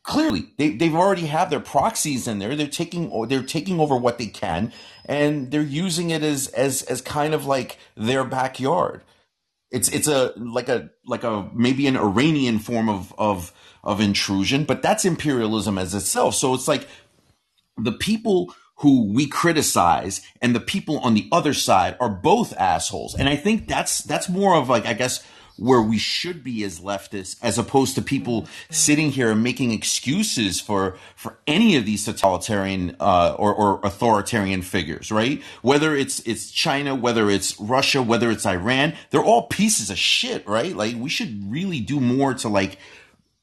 Clearly, 0.03 0.53
they, 0.59 0.71
they've 0.71 0.95
already 0.95 1.27
have 1.27 1.49
their 1.49 1.61
proxies 1.61 2.29
in 2.29 2.39
there. 2.39 2.55
They're 2.55 2.67
taking 2.67 3.27
they're 3.29 3.43
taking 3.43 3.81
over 3.81 3.97
what 3.97 4.19
they 4.19 4.27
can, 4.27 4.71
and 5.07 5.51
they're 5.51 5.63
using 5.63 6.11
it 6.11 6.23
as 6.23 6.49
as 6.49 6.83
as 6.83 7.01
kind 7.01 7.33
of 7.33 7.47
like 7.47 7.79
their 7.97 8.23
backyard. 8.23 9.01
It's 9.71 9.89
it's 9.89 10.07
a 10.07 10.35
like 10.37 10.69
a 10.69 10.91
like 11.07 11.25
a 11.25 11.49
maybe 11.55 11.87
an 11.87 11.97
Iranian 11.97 12.59
form 12.59 12.91
of 12.91 13.15
of 13.17 13.54
of 13.85 14.01
intrusion, 14.01 14.65
but 14.65 14.83
that's 14.83 15.05
imperialism 15.05 15.79
as 15.79 15.95
itself. 15.95 16.35
So 16.35 16.55
it's 16.55 16.67
like 16.67 16.89
the 17.77 17.93
people 17.93 18.55
who 18.77 19.13
we 19.13 19.27
criticize 19.27 20.21
and 20.43 20.55
the 20.55 20.61
people 20.61 20.99
on 20.99 21.15
the 21.15 21.29
other 21.31 21.55
side 21.55 21.97
are 22.01 22.09
both 22.09 22.53
assholes. 22.57 23.15
And 23.15 23.29
I 23.29 23.37
think 23.37 23.69
that's 23.69 24.03
that's 24.03 24.29
more 24.29 24.57
of 24.57 24.69
like 24.69 24.87
I 24.87 24.95
guess 24.95 25.25
where 25.57 25.81
we 25.81 25.99
should 25.99 26.43
be 26.43 26.65
as 26.65 26.81
leftists 26.81 27.37
as 27.43 27.59
opposed 27.59 27.95
to 27.95 28.03
people 28.03 28.49
sitting 28.71 29.11
here 29.11 29.31
and 29.31 29.43
making 29.43 29.71
excuses 29.71 30.61
for 30.61 30.97
for 31.15 31.39
any 31.47 31.77
of 31.77 31.87
these 31.87 32.05
totalitarian 32.05 32.97
uh, 32.99 33.37
or, 33.39 33.55
or 33.55 33.81
authoritarian 33.85 34.63
figures 34.63 35.13
right 35.13 35.43
whether 35.63 35.95
it's 35.95 36.19
it's 36.21 36.51
china 36.51 36.95
whether 36.95 37.31
it's 37.31 37.59
russia 37.61 38.03
whether 38.03 38.31
it's 38.31 38.45
iran 38.45 38.95
they're 39.11 39.23
all 39.23 39.47
pieces 39.47 39.91
of 39.91 39.99
shit 39.99 40.47
right 40.49 40.75
like 40.75 40.97
we 40.97 41.09
should 41.09 41.51
really 41.51 41.81
do 41.81 42.01
more 42.01 42.35
to 42.35 42.49
like 42.49 42.79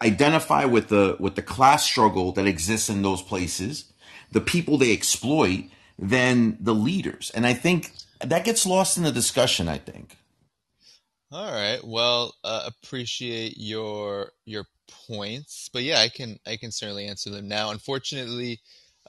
identify 0.01 0.65
with 0.65 0.89
the 0.89 1.15
with 1.19 1.35
the 1.35 1.41
class 1.41 1.85
struggle 1.85 2.31
that 2.33 2.47
exists 2.47 2.89
in 2.89 3.01
those 3.01 3.21
places, 3.21 3.91
the 4.31 4.41
people 4.41 4.77
they 4.77 4.93
exploit, 4.93 5.65
than 5.97 6.57
the 6.59 6.73
leaders. 6.73 7.31
And 7.33 7.45
I 7.45 7.53
think 7.53 7.91
that 8.19 8.45
gets 8.45 8.65
lost 8.65 8.97
in 8.97 9.03
the 9.03 9.11
discussion. 9.11 9.67
I 9.67 9.77
think. 9.77 10.17
All 11.31 11.51
right. 11.51 11.79
Well, 11.83 12.35
uh, 12.43 12.67
appreciate 12.67 13.57
your 13.57 14.31
your 14.45 14.65
points, 15.07 15.69
but 15.71 15.83
yeah, 15.83 15.99
I 15.99 16.09
can 16.09 16.39
I 16.45 16.57
can 16.57 16.71
certainly 16.71 17.07
answer 17.07 17.29
them 17.29 17.47
now. 17.47 17.71
Unfortunately, 17.71 18.59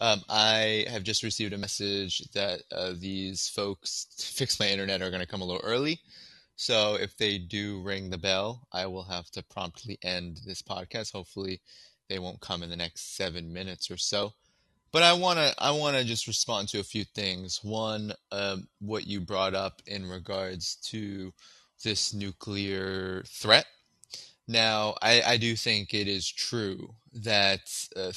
um, 0.01 0.23
I 0.29 0.87
have 0.89 1.03
just 1.03 1.23
received 1.23 1.53
a 1.53 1.59
message 1.59 2.23
that 2.33 2.63
uh, 2.71 2.93
these 2.97 3.49
folks 3.49 4.07
fix 4.19 4.61
my 4.61 4.69
internet 4.69 5.03
are 5.03 5.11
going 5.11 5.21
to 5.21 5.27
come 5.27 5.43
a 5.43 5.45
little 5.45 5.63
early. 5.65 6.01
So 6.57 6.95
if 6.95 7.17
they 7.17 7.39
do 7.39 7.83
ring 7.83 8.11
the 8.11 8.19
bell, 8.19 8.67
I 8.73 8.87
will 8.87 9.05
have 9.05 9.31
to 9.33 9.43
promptly 9.43 9.99
end 10.03 10.41
this 10.47 10.63
podcast. 10.63 11.13
Hopefully, 11.13 11.61
they 12.09 12.19
won't 12.19 12.41
come 12.41 12.63
in 12.63 12.71
the 12.71 12.77
next 12.77 13.17
seven 13.17 13.53
minutes 13.53 13.91
or 13.91 13.97
so. 13.97 14.33
But 14.93 15.03
I 15.03 15.15
want 15.15 15.39
to 15.39 15.55
I 15.59 15.71
want 15.71 15.97
to 15.97 16.05
just 16.05 16.27
respond 16.27 16.69
to 16.69 16.81
a 16.81 16.85
few 16.85 17.05
things. 17.05 17.61
One, 17.65 18.13
um, 18.31 18.69
what 18.81 19.07
you 19.07 19.21
brought 19.21 19.55
up 19.55 19.81
in 19.87 20.07
regards 20.07 20.77
to 20.91 21.33
this 21.83 22.13
nuclear 22.13 23.23
threat. 23.27 23.67
Now, 24.47 24.97
I, 25.01 25.23
I 25.23 25.37
do 25.39 25.57
think 25.57 25.95
it 25.95 26.09
is 26.09 26.31
true 26.31 26.95
that 27.15 27.61
uh, 27.97 28.13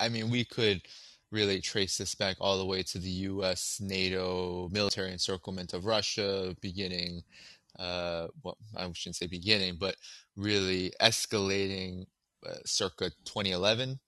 I 0.00 0.08
mean 0.08 0.30
we 0.30 0.44
could 0.44 0.82
really 1.30 1.60
trace 1.60 1.98
this 1.98 2.14
back 2.14 2.36
all 2.40 2.56
the 2.56 2.64
way 2.64 2.82
to 2.84 2.98
the 2.98 3.10
U.S. 3.10 3.80
NATO 3.82 4.70
military 4.72 5.12
encirclement 5.12 5.74
of 5.74 5.84
Russia, 5.84 6.56
beginning 6.60 7.22
uh, 7.78 8.28
well, 8.42 8.56
I 8.76 8.90
shouldn't 8.92 9.16
say 9.16 9.26
beginning, 9.26 9.76
but 9.78 9.96
really 10.36 10.92
escalating 11.00 12.06
uh, 12.46 12.54
circa 12.64 13.10
2011. 13.24 13.98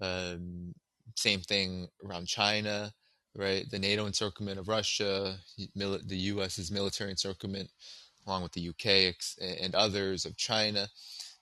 Um, 0.00 0.74
same 1.16 1.40
thing 1.40 1.88
around 2.04 2.26
China, 2.26 2.92
right? 3.36 3.64
The 3.70 3.78
NATO 3.78 4.06
encirclement 4.06 4.58
of 4.58 4.68
Russia, 4.68 5.36
the 5.56 6.16
US's 6.16 6.70
military 6.70 7.10
encirclement, 7.10 7.70
along 8.26 8.42
with 8.42 8.52
the 8.52 8.68
UK 8.68 9.14
and 9.60 9.74
others 9.74 10.24
of 10.24 10.36
China, 10.36 10.88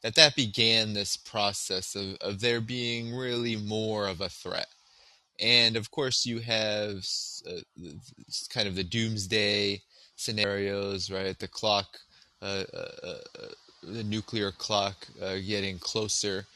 that 0.02 0.14
that 0.16 0.36
began 0.36 0.92
this 0.92 1.16
process 1.16 1.94
of, 1.94 2.16
of 2.20 2.40
there 2.40 2.60
being 2.60 3.14
really 3.14 3.56
more 3.56 4.08
of 4.08 4.20
a 4.20 4.28
threat. 4.28 4.66
And 5.40 5.76
of 5.76 5.90
course, 5.90 6.26
you 6.26 6.40
have 6.40 7.04
uh, 7.48 7.60
kind 8.50 8.68
of 8.68 8.74
the 8.74 8.84
doomsday 8.84 9.82
scenarios, 10.22 11.10
right? 11.10 11.38
The 11.38 11.48
clock, 11.48 11.98
uh, 12.40 12.64
uh, 12.74 13.06
uh, 13.06 13.48
the 13.82 14.04
nuclear 14.04 14.52
clock 14.52 15.06
uh, 15.22 15.36
getting 15.46 15.78
closer 15.78 16.46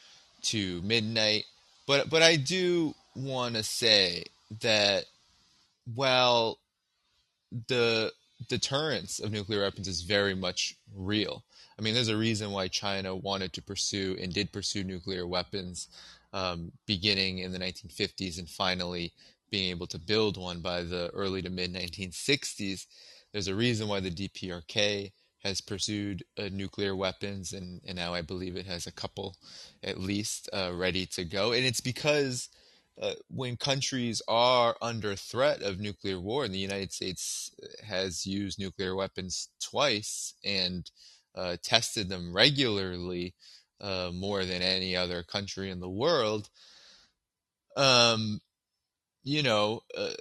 to 0.43 0.81
midnight. 0.81 1.45
But 1.85 2.09
but 2.09 2.23
I 2.23 2.35
do 2.35 2.95
want 3.15 3.55
to 3.55 3.63
say 3.63 4.25
that 4.61 5.05
while 5.95 6.59
the 7.67 8.11
deterrence 8.47 9.19
of 9.19 9.31
nuclear 9.31 9.61
weapons 9.61 9.87
is 9.87 10.01
very 10.01 10.35
much 10.35 10.75
real. 10.95 11.43
I 11.77 11.81
mean, 11.81 11.93
there's 11.93 12.09
a 12.09 12.17
reason 12.17 12.51
why 12.51 12.67
China 12.67 13.15
wanted 13.15 13.53
to 13.53 13.61
pursue 13.61 14.17
and 14.21 14.33
did 14.33 14.51
pursue 14.51 14.83
nuclear 14.83 15.27
weapons 15.27 15.87
um, 16.33 16.71
beginning 16.85 17.39
in 17.39 17.51
the 17.51 17.59
1950s 17.59 18.39
and 18.39 18.49
finally 18.49 19.13
being 19.49 19.69
able 19.69 19.87
to 19.87 19.99
build 19.99 20.37
one 20.37 20.59
by 20.59 20.83
the 20.83 21.09
early 21.13 21.41
to 21.41 21.49
mid 21.49 21.73
1960s. 21.73 22.85
There's 23.37 23.47
a 23.49 23.53
reason 23.53 23.87
why 23.87 23.99
the 23.99 24.09
DPRK 24.09 25.11
has 25.43 25.61
pursued 25.61 26.23
uh, 26.39 26.49
nuclear 26.51 26.95
weapons, 26.95 27.53
and, 27.53 27.81
and 27.85 27.95
now 27.95 28.15
I 28.15 28.23
believe 28.23 28.55
it 28.55 28.65
has 28.65 28.87
a 28.87 28.91
couple 28.91 29.35
at 29.83 29.99
least 29.99 30.49
uh, 30.51 30.71
ready 30.73 31.05
to 31.05 31.23
go. 31.23 31.51
And 31.51 31.63
it's 31.63 31.79
because 31.79 32.49
uh, 32.99 33.13
when 33.29 33.55
countries 33.55 34.23
are 34.27 34.75
under 34.81 35.15
threat 35.15 35.61
of 35.61 35.79
nuclear 35.79 36.19
war, 36.19 36.45
and 36.45 36.51
the 36.51 36.57
United 36.57 36.91
States 36.91 37.51
has 37.85 38.25
used 38.25 38.57
nuclear 38.57 38.95
weapons 38.95 39.49
twice 39.61 40.33
and 40.43 40.89
uh, 41.35 41.57
tested 41.61 42.09
them 42.09 42.33
regularly, 42.33 43.35
uh, 43.79 44.09
more 44.11 44.45
than 44.45 44.63
any 44.63 44.95
other 44.95 45.21
country 45.21 45.69
in 45.69 45.79
the 45.79 45.87
world. 45.87 46.49
Um, 47.75 48.41
you 49.27 49.43
know, 49.43 49.83
uh, 49.97 50.13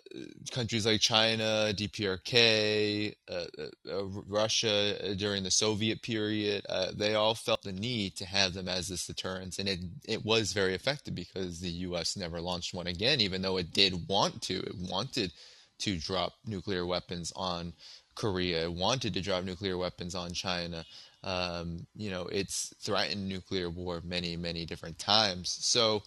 countries 0.51 0.85
like 0.85 1.01
China, 1.01 1.73
DPRK, 1.73 3.15
uh, 3.31 3.45
uh, 3.57 3.99
uh, 4.01 4.05
Russia 4.27 4.97
uh, 4.99 5.15
during 5.15 5.45
the 5.45 5.51
Soviet 5.53 6.03
period, 6.03 6.67
uh, 6.69 6.91
they 6.93 7.15
all 7.15 7.37
felt 7.37 7.63
the 7.63 7.71
need 7.71 8.17
to 8.17 8.25
have 8.25 8.53
them 8.53 8.67
as 8.67 8.89
this 8.89 9.07
deterrence, 9.07 9.61
and 9.61 9.69
it 9.69 9.79
it 10.09 10.25
was 10.25 10.53
very 10.53 10.75
effective 10.75 11.15
because 11.15 11.61
the 11.61 11.71
U.S. 11.87 12.17
never 12.17 12.41
launched 12.41 12.75
one 12.75 12.89
again, 12.89 13.21
even 13.21 13.43
though 13.43 13.59
it 13.59 13.73
did 13.73 14.09
want 14.09 14.43
to. 14.43 14.55
It 14.55 14.75
wanted 14.91 15.33
to 15.79 15.97
drop 15.99 16.33
nuclear 16.45 16.85
weapons 16.85 17.33
on 17.37 17.75
Korea. 18.17 18.65
It 18.65 18.73
wanted 18.73 19.15
to 19.15 19.23
drop 19.23 19.45
nuclear 19.45 19.79
weapons 19.79 20.17
on 20.17 20.33
China. 20.33 20.85
Um, 21.23 21.87
you 21.95 22.11
know, 22.11 22.23
it's 22.23 22.75
threatened 22.81 23.29
nuclear 23.29 23.71
war 23.71 24.01
many, 24.05 24.37
many 24.37 24.67
different 24.67 24.99
times. 24.99 25.57
So. 25.61 26.03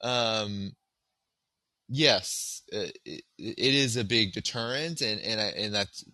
Um, 0.00 0.76
yes, 1.88 2.62
uh, 2.72 2.86
it, 3.04 3.22
it 3.38 3.74
is 3.74 3.96
a 3.96 4.04
big 4.04 4.32
deterrent, 4.32 5.00
and 5.00 5.20
and 5.20 5.40
I, 5.40 5.44
and 5.44 5.74
that's 5.74 6.04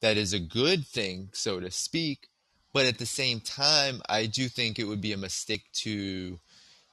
that 0.00 0.16
is 0.16 0.32
a 0.32 0.40
good 0.40 0.86
thing, 0.86 1.30
so 1.32 1.60
to 1.60 1.70
speak. 1.70 2.28
But 2.72 2.86
at 2.86 2.98
the 2.98 3.06
same 3.06 3.40
time, 3.40 4.00
I 4.08 4.26
do 4.26 4.48
think 4.48 4.78
it 4.78 4.84
would 4.84 5.00
be 5.00 5.12
a 5.12 5.18
mistake 5.18 5.64
to 5.74 6.40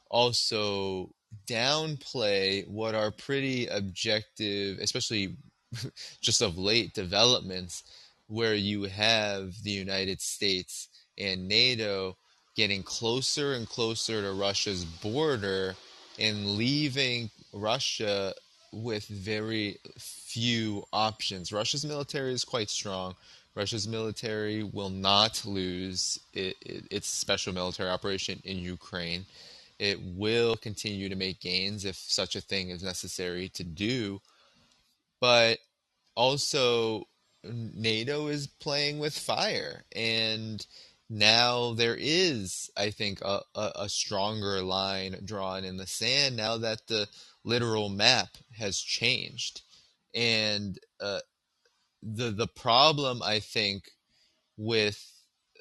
also 0.09 1.11
downplay 1.47 2.67
what 2.67 2.95
are 2.95 3.11
pretty 3.11 3.67
objective, 3.67 4.79
especially 4.79 5.37
just 6.21 6.41
of 6.41 6.57
late 6.57 6.93
developments, 6.93 7.83
where 8.27 8.55
you 8.55 8.83
have 8.83 9.63
the 9.63 9.71
United 9.71 10.21
States 10.21 10.89
and 11.17 11.47
NATO 11.47 12.17
getting 12.55 12.83
closer 12.83 13.53
and 13.53 13.67
closer 13.67 14.21
to 14.21 14.33
Russia's 14.33 14.83
border 14.83 15.75
and 16.19 16.57
leaving 16.57 17.31
Russia 17.53 18.33
with 18.71 19.07
very 19.07 19.77
few 19.97 20.85
options. 20.93 21.51
Russia's 21.51 21.85
military 21.85 22.33
is 22.33 22.43
quite 22.43 22.69
strong. 22.69 23.15
Russia's 23.55 23.87
military 23.87 24.63
will 24.63 24.89
not 24.89 25.43
lose 25.45 26.19
it, 26.33 26.55
it, 26.61 26.85
its 26.91 27.07
special 27.07 27.53
military 27.53 27.89
operation 27.89 28.39
in 28.43 28.57
Ukraine. 28.59 29.25
It 29.79 29.99
will 30.15 30.55
continue 30.55 31.09
to 31.09 31.15
make 31.15 31.39
gains 31.39 31.85
if 31.85 31.95
such 31.95 32.35
a 32.35 32.41
thing 32.41 32.69
is 32.69 32.83
necessary 32.83 33.49
to 33.49 33.63
do. 33.63 34.21
But 35.19 35.59
also, 36.15 37.07
NATO 37.43 38.27
is 38.27 38.47
playing 38.47 38.99
with 38.99 39.17
fire. 39.17 39.83
And 39.95 40.65
now 41.09 41.73
there 41.73 41.97
is, 41.99 42.69
I 42.77 42.91
think, 42.91 43.21
a, 43.21 43.41
a, 43.55 43.71
a 43.75 43.89
stronger 43.89 44.61
line 44.61 45.17
drawn 45.25 45.65
in 45.65 45.77
the 45.77 45.87
sand 45.87 46.37
now 46.37 46.57
that 46.57 46.87
the 46.87 47.07
literal 47.43 47.89
map 47.89 48.29
has 48.57 48.79
changed. 48.79 49.61
And 50.13 50.77
uh, 50.99 51.19
the 52.01 52.31
the 52.31 52.47
problem 52.47 53.21
I 53.23 53.39
think 53.39 53.91
with 54.57 55.03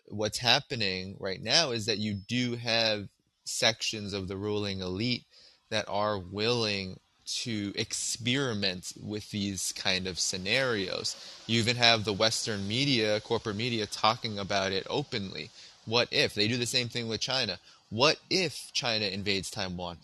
what's 0.07 0.39
happening 0.39 1.17
right 1.19 1.43
now 1.43 1.71
is 1.71 1.87
that 1.87 1.99
you 1.99 2.15
do 2.15 2.57
have 2.57 3.09
sections 3.45 4.13
of 4.13 4.29
the 4.29 4.37
ruling 4.37 4.81
elite 4.81 5.25
that 5.71 5.87
are 5.89 6.19
willing 6.19 6.99
to 7.29 7.73
experiment 7.75 8.93
with 9.03 9.31
these 9.31 9.73
kind 9.73 10.07
of 10.07 10.19
scenarios. 10.19 11.17
You 11.47 11.61
even 11.61 11.77
have 11.77 12.05
the 12.05 12.13
Western 12.13 12.67
media, 12.67 13.21
corporate 13.21 13.57
media, 13.57 13.87
talking 13.87 14.39
about 14.39 14.73
it 14.73 14.87
openly. 14.89 15.51
What 15.85 16.09
if 16.11 16.35
they 16.35 16.49
do 16.49 16.57
the 16.57 16.67
same 16.67 16.89
thing 16.89 17.09
with 17.09 17.21
China? 17.21 17.59
What 17.91 18.19
if 18.31 18.71
China 18.73 19.07
invades 19.07 19.51
Taiwan? 19.51 19.99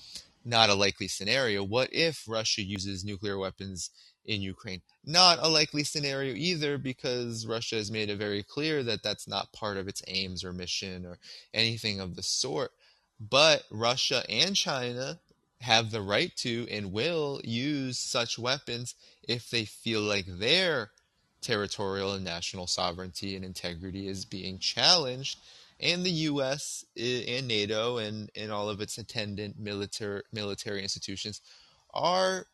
Not 0.44 0.70
a 0.70 0.74
likely 0.74 1.08
scenario. 1.08 1.64
What 1.64 1.88
if 1.92 2.24
Russia 2.28 2.62
uses 2.62 3.04
nuclear 3.04 3.38
weapons 3.38 3.90
in 4.26 4.42
Ukraine? 4.42 4.82
Not 5.04 5.38
a 5.40 5.48
likely 5.48 5.84
scenario 5.84 6.34
either, 6.34 6.78
because 6.78 7.46
Russia 7.46 7.76
has 7.76 7.90
made 7.90 8.10
it 8.10 8.16
very 8.16 8.42
clear 8.42 8.82
that 8.82 9.02
that's 9.02 9.28
not 9.28 9.52
part 9.52 9.76
of 9.76 9.88
its 9.88 10.02
aims 10.08 10.44
or 10.44 10.52
mission 10.52 11.06
or 11.06 11.18
anything 11.52 12.00
of 12.00 12.16
the 12.16 12.22
sort. 12.22 12.72
But 13.20 13.64
Russia 13.70 14.24
and 14.28 14.56
China 14.56 15.18
have 15.64 15.90
the 15.90 16.02
right 16.02 16.34
to 16.36 16.66
and 16.70 16.92
will 16.92 17.40
use 17.42 17.98
such 17.98 18.38
weapons 18.38 18.94
if 19.26 19.50
they 19.50 19.64
feel 19.64 20.02
like 20.02 20.26
their 20.26 20.90
territorial 21.40 22.12
and 22.12 22.24
national 22.24 22.66
sovereignty 22.66 23.34
and 23.34 23.44
integrity 23.44 24.06
is 24.06 24.24
being 24.26 24.58
challenged. 24.58 25.38
And 25.80 26.04
the 26.04 26.10
U.S. 26.10 26.84
Eh, 26.96 27.38
and 27.38 27.48
NATO 27.48 27.96
and, 27.96 28.30
and 28.36 28.52
all 28.52 28.68
of 28.68 28.80
its 28.80 28.98
attendant 28.98 29.58
military 29.58 30.22
military 30.32 30.82
institutions 30.82 31.40
are 31.92 32.46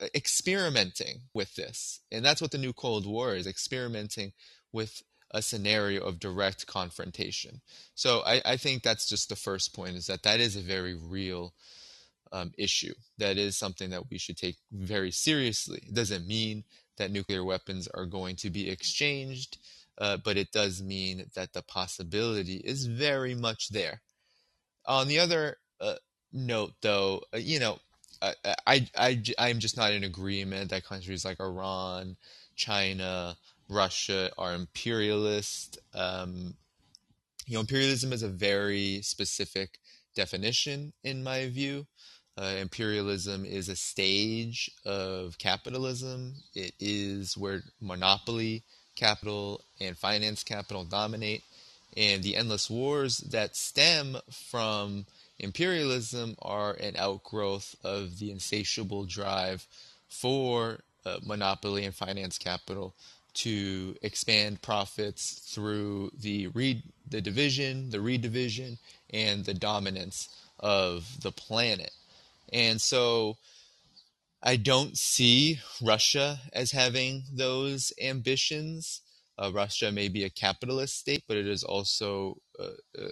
eh, 0.00 0.08
experimenting 0.14 1.22
with 1.34 1.54
this. 1.56 2.00
And 2.12 2.24
that's 2.24 2.40
what 2.40 2.52
the 2.52 2.58
new 2.58 2.72
Cold 2.72 3.06
War 3.06 3.34
is 3.34 3.46
experimenting 3.46 4.32
with 4.72 5.02
a 5.32 5.42
scenario 5.42 6.02
of 6.02 6.20
direct 6.20 6.66
confrontation. 6.66 7.60
So 7.94 8.22
I, 8.24 8.40
I 8.44 8.56
think 8.56 8.82
that's 8.82 9.08
just 9.08 9.28
the 9.28 9.36
first 9.36 9.74
point 9.74 9.96
is 9.96 10.06
that 10.06 10.22
that 10.22 10.40
is 10.40 10.56
a 10.56 10.60
very 10.60 10.94
real 10.94 11.54
um, 12.32 12.52
issue. 12.58 12.94
That 13.18 13.36
is 13.38 13.58
something 13.58 13.90
that 13.90 14.10
we 14.10 14.18
should 14.18 14.36
take 14.36 14.56
very 14.72 15.10
seriously. 15.10 15.82
It 15.86 15.94
doesn't 15.94 16.26
mean 16.26 16.64
that 16.96 17.10
nuclear 17.10 17.44
weapons 17.44 17.88
are 17.94 18.06
going 18.06 18.36
to 18.36 18.50
be 18.50 18.68
exchanged, 18.68 19.58
uh, 19.98 20.18
but 20.24 20.36
it 20.36 20.52
does 20.52 20.82
mean 20.82 21.24
that 21.34 21.52
the 21.52 21.62
possibility 21.62 22.56
is 22.56 22.86
very 22.86 23.34
much 23.34 23.70
there. 23.70 24.02
On 24.86 25.08
the 25.08 25.18
other 25.18 25.56
uh, 25.80 25.96
note, 26.32 26.72
though, 26.82 27.22
uh, 27.34 27.38
you 27.38 27.60
know, 27.60 27.78
I, 28.22 28.34
I, 28.66 28.88
I, 28.96 29.22
I'm 29.38 29.58
just 29.58 29.76
not 29.76 29.92
in 29.92 30.04
agreement 30.04 30.70
that 30.70 30.84
countries 30.84 31.24
like 31.24 31.40
Iran, 31.40 32.16
China, 32.54 33.36
Russia 33.68 34.30
are 34.36 34.54
imperialist. 34.54 35.78
Um, 35.94 36.54
you 37.46 37.54
know, 37.54 37.60
imperialism 37.60 38.12
is 38.12 38.22
a 38.22 38.28
very 38.28 39.00
specific 39.02 39.78
definition 40.14 40.92
in 41.02 41.22
my 41.22 41.48
view. 41.48 41.86
Uh, 42.40 42.54
imperialism 42.58 43.44
is 43.44 43.68
a 43.68 43.76
stage 43.76 44.70
of 44.86 45.36
capitalism. 45.36 46.32
It 46.54 46.72
is 46.80 47.36
where 47.36 47.62
monopoly 47.82 48.62
capital 48.96 49.62
and 49.78 49.94
finance 49.96 50.42
capital 50.42 50.84
dominate. 50.84 51.42
And 51.98 52.22
the 52.22 52.36
endless 52.36 52.70
wars 52.70 53.18
that 53.18 53.56
stem 53.56 54.16
from 54.30 55.04
imperialism 55.38 56.34
are 56.40 56.72
an 56.74 56.94
outgrowth 56.96 57.74
of 57.84 58.18
the 58.18 58.30
insatiable 58.30 59.04
drive 59.04 59.66
for 60.08 60.80
uh, 61.04 61.18
monopoly 61.22 61.84
and 61.84 61.94
finance 61.94 62.38
capital 62.38 62.94
to 63.34 63.96
expand 64.00 64.62
profits 64.62 65.52
through 65.52 66.10
the 66.18 66.46
re- 66.48 66.82
the 67.08 67.20
division, 67.20 67.90
the 67.90 67.98
redivision, 67.98 68.78
and 69.10 69.44
the 69.44 69.54
dominance 69.54 70.28
of 70.58 71.20
the 71.22 71.32
planet. 71.32 71.92
And 72.52 72.80
so 72.80 73.36
I 74.42 74.56
don't 74.56 74.96
see 74.96 75.60
Russia 75.82 76.40
as 76.52 76.72
having 76.72 77.24
those 77.32 77.92
ambitions. 78.00 79.02
Uh, 79.38 79.50
Russia 79.52 79.92
may 79.92 80.08
be 80.08 80.24
a 80.24 80.30
capitalist 80.30 80.98
state, 80.98 81.24
but 81.28 81.36
it 81.36 81.46
is 81.46 81.62
also, 81.62 82.36
uh, 82.58 82.70
uh, 82.98 83.08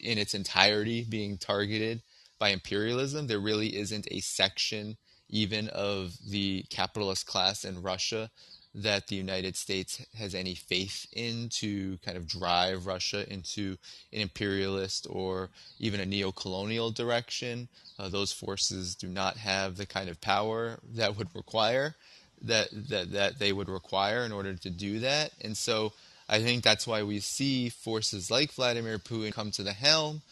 in 0.00 0.18
its 0.18 0.34
entirety, 0.34 1.04
being 1.08 1.38
targeted 1.38 2.02
by 2.38 2.50
imperialism. 2.50 3.26
There 3.26 3.40
really 3.40 3.76
isn't 3.76 4.08
a 4.10 4.20
section, 4.20 4.96
even 5.28 5.68
of 5.68 6.14
the 6.28 6.64
capitalist 6.70 7.26
class 7.26 7.64
in 7.64 7.82
Russia, 7.82 8.30
that 8.74 9.06
the 9.06 9.16
United 9.16 9.56
States 9.56 10.04
has 10.18 10.34
any 10.34 10.54
faith 10.54 11.06
in 11.12 11.48
to 11.48 11.96
kind 12.04 12.16
of 12.16 12.26
drive 12.26 12.86
Russia 12.86 13.30
into 13.32 13.76
an 14.12 14.20
imperialist 14.20 15.06
or 15.08 15.48
even 15.78 16.00
a 16.00 16.06
neo 16.06 16.32
colonial 16.32 16.90
direction. 16.90 17.68
Uh, 17.98 18.08
those 18.08 18.32
forces 18.32 18.94
do 18.96 19.06
not 19.06 19.36
have 19.36 19.76
the 19.76 19.86
kind 19.86 20.08
of 20.08 20.20
power 20.20 20.78
that 20.94 21.16
would 21.16 21.28
require 21.34 21.94
that, 22.42 22.68
that 22.88 23.12
that 23.12 23.38
they 23.38 23.52
would 23.52 23.68
require 23.68 24.24
in 24.24 24.32
order 24.32 24.54
to 24.54 24.70
do 24.70 25.00
that. 25.00 25.32
And 25.40 25.56
so 25.56 25.92
I 26.28 26.40
think 26.40 26.62
that's 26.62 26.86
why 26.86 27.02
we 27.02 27.20
see 27.20 27.68
forces 27.68 28.30
like 28.30 28.52
Vladimir 28.52 28.98
Putin 28.98 29.32
come 29.32 29.50
to 29.52 29.62
the 29.62 29.72
helm, 29.72 30.22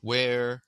where 0.00 0.62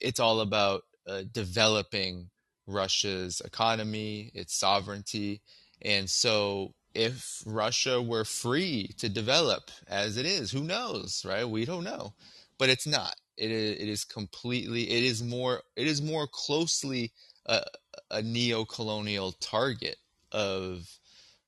it's 0.00 0.20
all 0.20 0.40
about 0.40 0.82
uh, 1.08 1.22
developing 1.32 2.28
Russia's 2.66 3.40
economy, 3.40 4.30
its 4.34 4.54
sovereignty. 4.54 5.40
And 5.84 6.08
so 6.08 6.72
if 6.94 7.42
Russia 7.44 8.00
were 8.00 8.24
free 8.24 8.90
to 8.98 9.08
develop 9.08 9.70
as 9.86 10.16
it 10.16 10.26
is, 10.26 10.50
who 10.50 10.62
knows, 10.62 11.24
right? 11.24 11.48
We 11.48 11.64
don't 11.64 11.84
know. 11.84 12.14
But 12.58 12.70
it's 12.70 12.86
not. 12.86 13.14
It 13.36 13.50
is, 13.50 13.70
it 13.80 13.88
is 13.88 14.04
completely 14.04 14.90
it 14.90 15.02
is 15.02 15.22
more 15.22 15.62
it 15.74 15.88
is 15.88 16.00
more 16.00 16.28
closely 16.28 17.12
a, 17.46 17.62
a 18.10 18.22
neo-colonial 18.22 19.32
target 19.32 19.96
of 20.30 20.88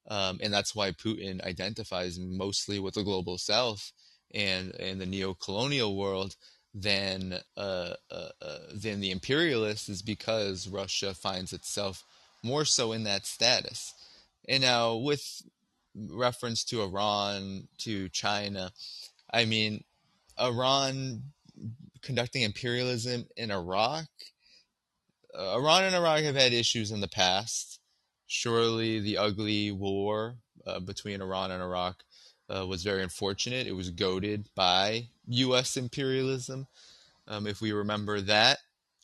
um, 0.08 0.40
and 0.42 0.52
that's 0.52 0.74
why 0.74 0.90
Putin 0.90 1.40
identifies 1.44 2.18
mostly 2.18 2.80
with 2.80 2.94
the 2.94 3.04
global 3.04 3.38
south 3.38 3.92
and 4.34 4.74
and 4.80 5.00
the 5.00 5.06
neo-colonial 5.06 5.96
world 5.96 6.34
than 6.74 7.38
uh, 7.56 7.94
uh, 8.10 8.28
uh, 8.42 8.58
than 8.74 9.00
the 9.00 9.12
imperialists 9.12 9.88
is 9.88 10.02
because 10.02 10.68
Russia 10.68 11.14
finds 11.14 11.52
itself 11.52 12.04
more 12.42 12.64
so 12.64 12.92
in 12.92 13.04
that 13.04 13.26
status. 13.26 13.94
And 14.48 14.62
know, 14.62 14.98
with 14.98 15.42
reference 15.94 16.64
to 16.64 16.82
Iran, 16.82 17.68
to 17.78 18.08
China, 18.10 18.72
I 19.32 19.44
mean, 19.44 19.84
Iran 20.40 21.22
conducting 22.02 22.42
imperialism 22.42 23.26
in 23.36 23.50
Iraq. 23.50 24.06
Uh, 25.36 25.58
Iran 25.58 25.84
and 25.84 25.94
Iraq 25.94 26.22
have 26.22 26.36
had 26.36 26.52
issues 26.52 26.90
in 26.90 27.00
the 27.00 27.08
past. 27.08 27.80
Surely 28.26 29.00
the 29.00 29.18
ugly 29.18 29.72
war 29.72 30.36
uh, 30.66 30.80
between 30.80 31.20
Iran 31.20 31.50
and 31.50 31.62
Iraq 31.62 32.02
uh, 32.48 32.66
was 32.66 32.82
very 32.82 33.02
unfortunate. 33.02 33.66
It 33.66 33.72
was 33.72 33.90
goaded 33.90 34.48
by 34.54 35.08
U.S. 35.26 35.76
imperialism, 35.76 36.66
um, 37.26 37.46
if 37.46 37.60
we 37.60 37.72
remember 37.72 38.20
that. 38.20 38.58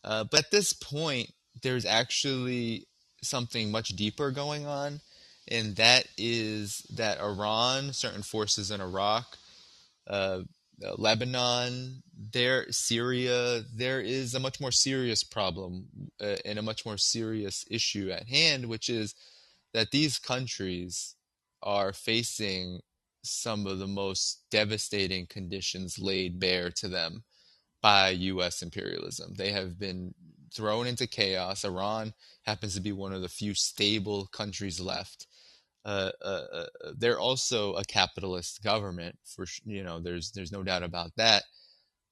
Uh, 0.05 0.25
but 0.25 0.41
at 0.41 0.51
this 0.51 0.73
point, 0.73 1.31
there's 1.63 1.85
actually 1.85 2.87
something 3.23 3.71
much 3.71 3.91
deeper 3.91 4.31
going 4.31 4.67
on, 4.67 5.01
and 5.49 5.77
that 5.77 6.07
is 6.17 6.87
that 6.95 7.21
Iran, 7.21 7.93
certain 7.93 8.23
forces 8.23 8.71
in 8.71 8.81
Iraq, 8.81 9.37
uh, 10.07 10.41
Lebanon, 10.97 12.03
there, 12.33 12.67
Syria, 12.71 13.63
there 13.75 14.01
is 14.01 14.35
a 14.35 14.41
much 14.41 14.61
more 14.61 14.73
serious 14.73 15.23
problem 15.23 15.87
uh, 16.21 16.37
and 16.45 16.59
a 16.59 16.63
much 16.63 16.85
more 16.85 16.99
serious 16.99 17.65
issue 17.71 18.11
at 18.11 18.29
hand, 18.29 18.67
which 18.67 18.89
is 18.89 19.15
that 19.75 19.91
these 19.91 20.19
countries 20.19 21.15
are 21.63 21.93
facing 21.93 22.81
some 23.23 23.67
of 23.67 23.79
the 23.79 23.87
most 23.87 24.43
devastating 24.51 25.27
conditions 25.27 25.99
laid 25.99 26.41
bare 26.41 26.71
to 26.71 26.89
them 26.89 27.23
by 27.81 28.11
U.S. 28.11 28.63
imperialism. 28.63 29.35
They 29.37 29.53
have 29.53 29.79
been 29.79 30.15
thrown 30.53 30.87
into 30.87 31.07
chaos. 31.07 31.65
Iran 31.65 32.15
happens 32.43 32.75
to 32.75 32.81
be 32.81 32.93
one 32.93 33.13
of 33.13 33.23
the 33.23 33.29
few 33.29 33.55
stable 33.55 34.27
countries 34.27 34.81
left. 34.81 35.27
Uh, 35.85 36.11
uh, 36.25 36.45
uh, 36.53 36.67
they're 36.97 37.19
also 37.21 37.75
a 37.75 37.85
capitalist 37.85 38.63
government, 38.63 39.19
for 39.25 39.47
you 39.65 39.83
know. 39.83 40.01
There's 40.01 40.31
there's 40.33 40.53
no 40.53 40.63
doubt 40.63 40.83
about 40.83 41.13
that. 41.17 41.45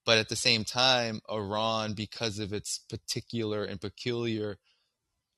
But 0.07 0.19
at 0.19 0.29
the 0.29 0.37
same 0.37 0.65
time, 0.65 1.21
Iran, 1.31 1.95
because 1.95 2.39
of 2.39 2.53
its 2.53 2.79
particular 2.79 3.65
and 3.65 3.81
peculiar 3.81 4.59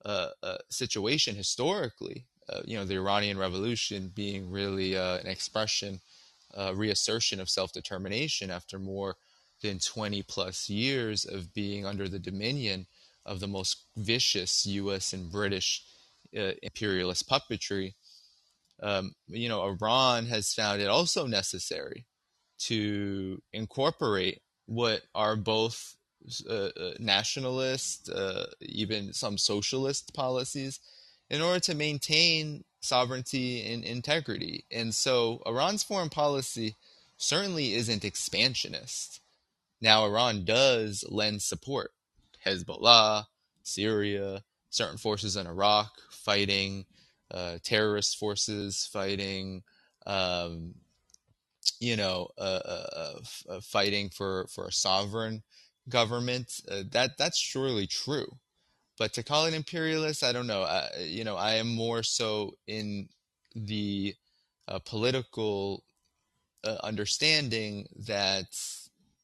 uh, 0.04 0.28
uh, 0.42 0.58
situation 0.70 1.36
historically, 1.36 2.26
uh, 2.48 2.60
you 2.64 2.76
know, 2.76 2.84
the 2.84 2.96
Iranian 2.96 3.38
Revolution 3.38 4.10
being 4.14 4.50
really 4.50 4.96
uh, 4.96 5.18
an 5.18 5.26
expression, 5.26 6.00
uh, 6.56 6.74
reassertion 6.74 7.40
of 7.40 7.48
self 7.50 7.72
determination 7.72 8.50
after 8.50 8.78
more 8.78 9.16
than 9.62 9.78
20 9.78 10.22
plus 10.24 10.68
years 10.68 11.24
of 11.24 11.52
being 11.54 11.86
under 11.86 12.08
the 12.08 12.18
dominion 12.18 12.86
of 13.24 13.40
the 13.40 13.46
most 13.48 13.84
vicious 13.96 14.66
US 14.66 15.12
and 15.12 15.30
British 15.30 15.84
uh, 16.36 16.52
imperialist 16.62 17.28
puppetry. 17.28 17.94
Um, 18.82 19.14
you 19.28 19.48
know, 19.48 19.62
Iran 19.62 20.26
has 20.26 20.52
found 20.52 20.82
it 20.82 20.88
also 20.88 21.26
necessary 21.26 22.04
to 22.60 23.40
incorporate 23.52 24.40
what 24.66 25.02
are 25.14 25.36
both 25.36 25.96
uh, 26.48 26.68
nationalist, 26.98 28.10
even 28.60 29.12
some 29.12 29.38
socialist 29.38 30.12
policies 30.14 30.80
in 31.30 31.40
order 31.40 31.60
to 31.60 31.74
maintain 31.74 32.64
sovereignty 32.80 33.72
and 33.72 33.84
integrity. 33.84 34.64
And 34.70 34.94
so 34.94 35.42
Iran's 35.46 35.82
foreign 35.82 36.10
policy 36.10 36.76
certainly 37.16 37.74
isn't 37.74 38.04
expansionist. 38.04 39.20
Now, 39.80 40.04
Iran 40.04 40.44
does 40.44 41.04
lend 41.08 41.42
support. 41.42 41.92
Hezbollah, 42.44 43.26
Syria, 43.62 44.42
certain 44.70 44.98
forces 44.98 45.36
in 45.36 45.46
Iraq 45.46 45.90
fighting, 46.10 46.84
uh, 47.32 47.58
terrorist 47.62 48.18
forces 48.18 48.88
fighting, 48.92 49.62
um, 50.06 50.74
you 51.80 51.96
know, 51.96 52.28
uh, 52.38 52.60
uh, 52.64 53.14
uh 53.48 53.60
fighting 53.60 54.10
for, 54.10 54.46
for 54.48 54.66
a 54.66 54.72
sovereign 54.72 55.42
government. 55.88 56.60
Uh, 56.70 56.82
that 56.90 57.16
that's 57.18 57.38
surely 57.38 57.86
true. 57.86 58.26
But 58.98 59.12
to 59.14 59.22
call 59.22 59.46
it 59.46 59.54
imperialist, 59.54 60.22
I 60.22 60.32
don't 60.32 60.46
know. 60.46 60.62
I, 60.62 60.88
you 61.00 61.24
know, 61.24 61.36
I 61.36 61.54
am 61.54 61.74
more 61.74 62.02
so 62.02 62.56
in 62.66 63.08
the 63.54 64.14
uh, 64.68 64.78
political 64.80 65.84
uh, 66.64 66.76
understanding 66.82 67.88
that 68.06 68.46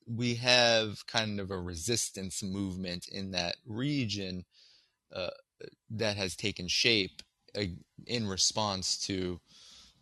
we 0.06 0.34
have 0.36 1.06
kind 1.06 1.38
of 1.38 1.50
a 1.50 1.60
resistance 1.60 2.42
movement 2.42 3.08
in 3.08 3.30
that 3.32 3.56
region 3.66 4.44
uh, 5.14 5.30
that 5.90 6.16
has 6.16 6.34
taken 6.34 6.66
shape 6.66 7.22
uh, 7.58 7.64
in 8.06 8.28
response 8.28 8.96
to 9.06 9.40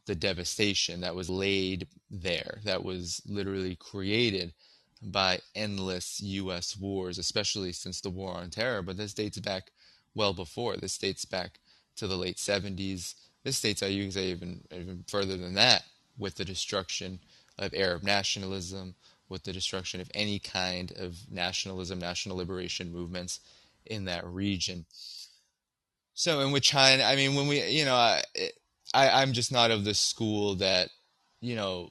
the 0.06 0.14
devastation 0.14 1.00
that 1.00 1.14
was 1.14 1.28
laid 1.28 1.88
there, 2.10 2.60
that 2.64 2.84
was 2.84 3.22
literally 3.26 3.76
created 3.76 4.52
by 5.02 5.40
endless 5.54 6.20
U.S. 6.20 6.76
wars, 6.76 7.18
especially 7.18 7.72
since 7.72 8.00
the 8.00 8.10
War 8.10 8.34
on 8.34 8.50
Terror. 8.50 8.82
But 8.82 8.96
this 8.96 9.14
dates 9.14 9.38
back 9.38 9.70
well 10.14 10.32
before. 10.32 10.76
This 10.76 10.96
dates 10.96 11.24
back 11.24 11.58
to 11.96 12.06
the 12.06 12.16
late 12.16 12.36
70s. 12.36 13.14
This 13.44 13.60
dates, 13.60 13.82
I 13.82 13.88
say, 14.10 14.26
even 14.26 14.62
even 14.72 15.04
further 15.08 15.36
than 15.36 15.54
that, 15.54 15.84
with 16.18 16.36
the 16.36 16.44
destruction 16.44 17.20
of 17.58 17.74
Arab 17.74 18.02
nationalism, 18.02 18.94
with 19.28 19.44
the 19.44 19.52
destruction 19.52 20.00
of 20.00 20.10
any 20.14 20.38
kind 20.38 20.92
of 20.96 21.16
nationalism, 21.30 21.98
national 21.98 22.36
liberation 22.36 22.92
movements 22.92 23.40
in 23.86 24.04
that 24.06 24.26
region. 24.26 24.84
So, 26.18 26.40
in 26.40 26.50
with 26.50 26.62
China, 26.62 27.02
I 27.02 27.14
mean, 27.14 27.34
when 27.34 27.46
we, 27.46 27.62
you 27.68 27.84
know, 27.84 27.94
I, 27.94 28.22
I 28.94 29.20
I'm 29.20 29.34
just 29.34 29.52
not 29.52 29.70
of 29.70 29.84
the 29.84 29.92
school 29.92 30.54
that, 30.56 30.88
you 31.42 31.54
know, 31.54 31.90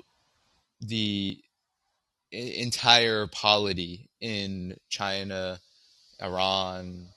the 0.82 1.40
entire 2.32 3.28
polity 3.28 4.10
in 4.20 4.78
China, 4.90 5.60
Iran, 6.20 7.10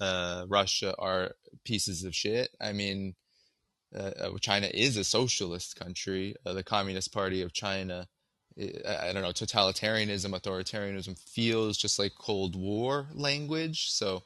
uh, 0.00 0.46
Russia 0.48 0.94
are 0.98 1.32
pieces 1.62 2.04
of 2.04 2.14
shit. 2.14 2.48
I 2.58 2.72
mean, 2.72 3.14
uh, 3.94 4.12
uh 4.18 4.38
China 4.40 4.70
is 4.72 4.96
a 4.96 5.04
socialist 5.04 5.78
country. 5.78 6.36
Uh, 6.46 6.54
the 6.54 6.64
Communist 6.64 7.12
Party 7.12 7.42
of 7.42 7.52
China, 7.52 8.08
I, 8.58 9.08
I, 9.08 9.12
don't 9.12 9.22
know, 9.22 9.28
totalitarianism, 9.28 10.30
authoritarianism 10.30 11.18
feels 11.18 11.76
just 11.76 11.98
like 11.98 12.12
Cold 12.18 12.56
War 12.56 13.08
language. 13.12 13.90
So 13.90 14.22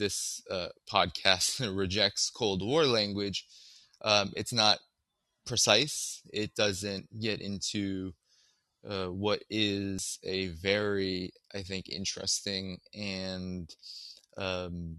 this 0.00 0.42
uh, 0.50 0.68
podcast 0.90 1.60
rejects 1.76 2.30
Cold 2.30 2.66
War 2.66 2.84
language. 2.84 3.46
Um, 4.02 4.32
it's 4.34 4.52
not 4.52 4.78
precise. 5.46 6.22
It 6.32 6.56
doesn't 6.56 7.20
get 7.20 7.40
into 7.40 8.14
uh, 8.88 9.06
what 9.06 9.44
is 9.50 10.18
a 10.24 10.48
very, 10.48 11.32
I 11.54 11.62
think, 11.62 11.88
interesting 11.88 12.78
and 12.94 13.72
um, 14.36 14.96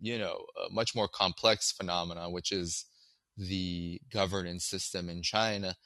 you 0.00 0.18
know 0.18 0.44
much 0.70 0.94
more 0.94 1.08
complex 1.08 1.72
phenomenon, 1.72 2.32
which 2.32 2.52
is 2.52 2.84
the 3.36 4.00
governance 4.12 4.66
system 4.66 5.08
in 5.08 5.22
China. 5.22 5.76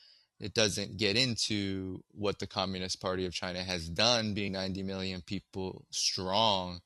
It 0.40 0.54
doesn't 0.54 0.96
get 0.96 1.16
into 1.16 2.02
what 2.10 2.38
the 2.38 2.46
Communist 2.46 3.00
Party 3.00 3.24
of 3.26 3.32
China 3.32 3.62
has 3.62 3.88
done, 3.88 4.34
being 4.34 4.52
90 4.52 4.82
million 4.82 5.22
people 5.22 5.86
strong, 5.90 6.80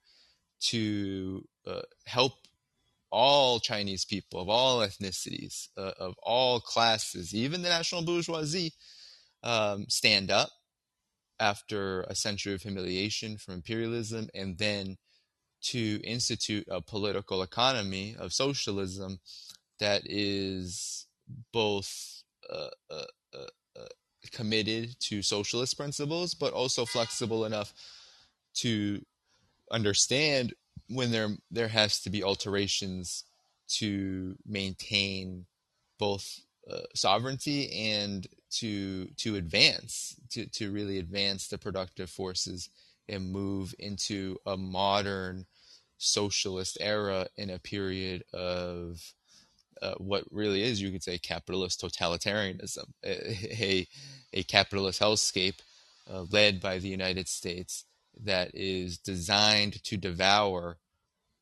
to 0.60 1.44
uh, 1.66 1.82
help 2.06 2.32
all 3.10 3.58
Chinese 3.58 4.04
people 4.04 4.40
of 4.40 4.48
all 4.48 4.80
ethnicities, 4.80 5.68
uh, 5.76 5.92
of 5.98 6.14
all 6.22 6.60
classes, 6.60 7.34
even 7.34 7.62
the 7.62 7.68
national 7.68 8.02
bourgeoisie, 8.02 8.72
um, 9.42 9.86
stand 9.88 10.30
up 10.30 10.50
after 11.40 12.02
a 12.02 12.14
century 12.14 12.52
of 12.52 12.62
humiliation 12.62 13.36
from 13.38 13.54
imperialism 13.54 14.28
and 14.34 14.58
then 14.58 14.96
to 15.62 16.00
institute 16.04 16.66
a 16.70 16.80
political 16.80 17.42
economy 17.42 18.14
of 18.18 18.32
socialism 18.32 19.18
that 19.78 20.02
is 20.04 21.06
both 21.52 22.22
uh, 22.50 22.68
uh, 22.90 23.04
uh, 23.34 23.80
uh, 23.80 23.86
committed 24.32 24.94
to 25.00 25.22
socialist 25.22 25.76
principles, 25.76 26.34
but 26.34 26.52
also 26.52 26.84
flexible 26.84 27.44
enough 27.44 27.72
to 28.54 29.00
understand 29.70 30.54
when 30.88 31.10
there 31.10 31.30
there 31.50 31.68
has 31.68 32.00
to 32.02 32.10
be 32.10 32.22
alterations 32.22 33.24
to 33.68 34.36
maintain 34.46 35.46
both 35.98 36.40
uh, 36.70 36.80
sovereignty 36.94 37.70
and 37.72 38.26
to 38.50 39.06
to 39.16 39.36
advance 39.36 40.16
to 40.30 40.46
to 40.46 40.72
really 40.72 40.98
advance 40.98 41.48
the 41.48 41.58
productive 41.58 42.10
forces 42.10 42.68
and 43.08 43.32
move 43.32 43.74
into 43.78 44.36
a 44.46 44.56
modern 44.56 45.46
socialist 45.98 46.78
era 46.80 47.28
in 47.36 47.50
a 47.50 47.58
period 47.58 48.24
of 48.32 49.12
uh, 49.82 49.94
what 49.98 50.24
really 50.30 50.62
is, 50.62 50.80
you 50.80 50.90
could 50.90 51.02
say, 51.02 51.18
capitalist 51.18 51.80
totalitarianism, 51.80 52.84
a, 53.04 53.86
a, 54.32 54.42
capitalist 54.42 55.00
hellscape 55.00 55.60
uh, 56.12 56.24
led 56.30 56.60
by 56.60 56.78
the 56.78 56.88
United 56.88 57.28
States 57.28 57.84
that 58.24 58.50
is 58.54 58.98
designed 58.98 59.82
to 59.84 59.96
devour 59.96 60.78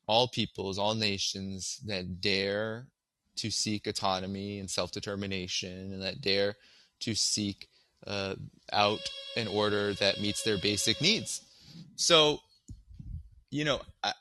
all 0.07 0.27
peoples, 0.27 0.79
all 0.79 0.95
nations 0.95 1.79
that 1.85 2.19
dare 2.21 2.87
to 3.35 3.51
seek 3.51 3.87
autonomy 3.87 4.59
and 4.59 4.69
self 4.69 4.91
determination 4.91 5.93
and 5.93 6.01
that 6.01 6.21
dare 6.21 6.55
to 7.01 7.15
seek 7.15 7.69
uh, 8.07 8.35
out 8.73 9.09
an 9.37 9.47
order 9.47 9.93
that 9.93 10.19
meets 10.19 10.43
their 10.43 10.57
basic 10.57 11.01
needs. 11.01 11.41
So, 11.95 12.39
you 13.51 13.65
know, 13.65 13.81
I, 14.03 14.13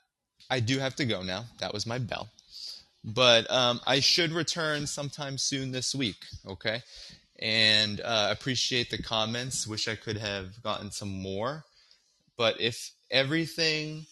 I 0.50 0.60
do 0.60 0.78
have 0.78 0.96
to 0.96 1.04
go 1.04 1.22
now. 1.22 1.44
That 1.60 1.72
was 1.72 1.86
my 1.86 1.98
bell. 1.98 2.28
But 3.04 3.50
um, 3.50 3.80
I 3.86 4.00
should 4.00 4.32
return 4.32 4.86
sometime 4.86 5.38
soon 5.38 5.72
this 5.72 5.94
week, 5.94 6.16
okay? 6.46 6.82
And 7.38 8.00
uh, 8.00 8.28
appreciate 8.30 8.90
the 8.90 9.02
comments. 9.02 9.66
Wish 9.66 9.88
I 9.88 9.94
could 9.94 10.16
have 10.16 10.62
gotten 10.62 10.90
some 10.90 11.22
more. 11.22 11.64
But 12.38 12.60
if 12.60 12.92
everything 13.10 14.06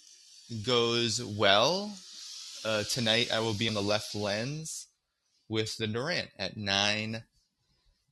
goes 0.66 1.24
well, 1.24 1.96
uh, 2.64 2.82
tonight 2.82 3.32
I 3.32 3.38
will 3.38 3.54
be 3.54 3.68
on 3.68 3.74
the 3.74 3.82
left 3.82 4.14
lens 4.16 4.88
with 5.48 5.76
the 5.76 5.86
Durant 5.86 6.28
at 6.36 6.56
9 6.56 7.22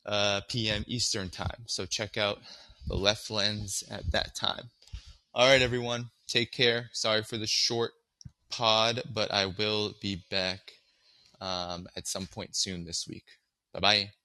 uh, 0.07 0.41
p.m. 0.49 0.85
Eastern 0.87 1.29
Time. 1.31 1.65
So 1.67 1.85
check 1.85 2.17
out 2.17 2.39
the 2.87 2.95
left 2.95 3.29
lens 3.29 3.83
at 3.91 4.11
that 4.13 4.37
time. 4.37 4.71
All 5.35 5.49
right, 5.49 5.61
everyone. 5.61 6.11
Take 6.29 6.53
care. 6.53 6.91
Sorry 6.93 7.23
for 7.23 7.37
the 7.37 7.47
short 7.47 7.91
pod, 8.51 9.03
but 9.13 9.33
I 9.33 9.47
will 9.47 9.95
be 10.01 10.23
back 10.31 10.61
um, 11.41 11.89
at 11.97 12.07
some 12.07 12.27
point 12.27 12.55
soon 12.55 12.85
this 12.85 13.07
week. 13.09 13.25
Bye 13.73 13.81
bye. 13.81 14.24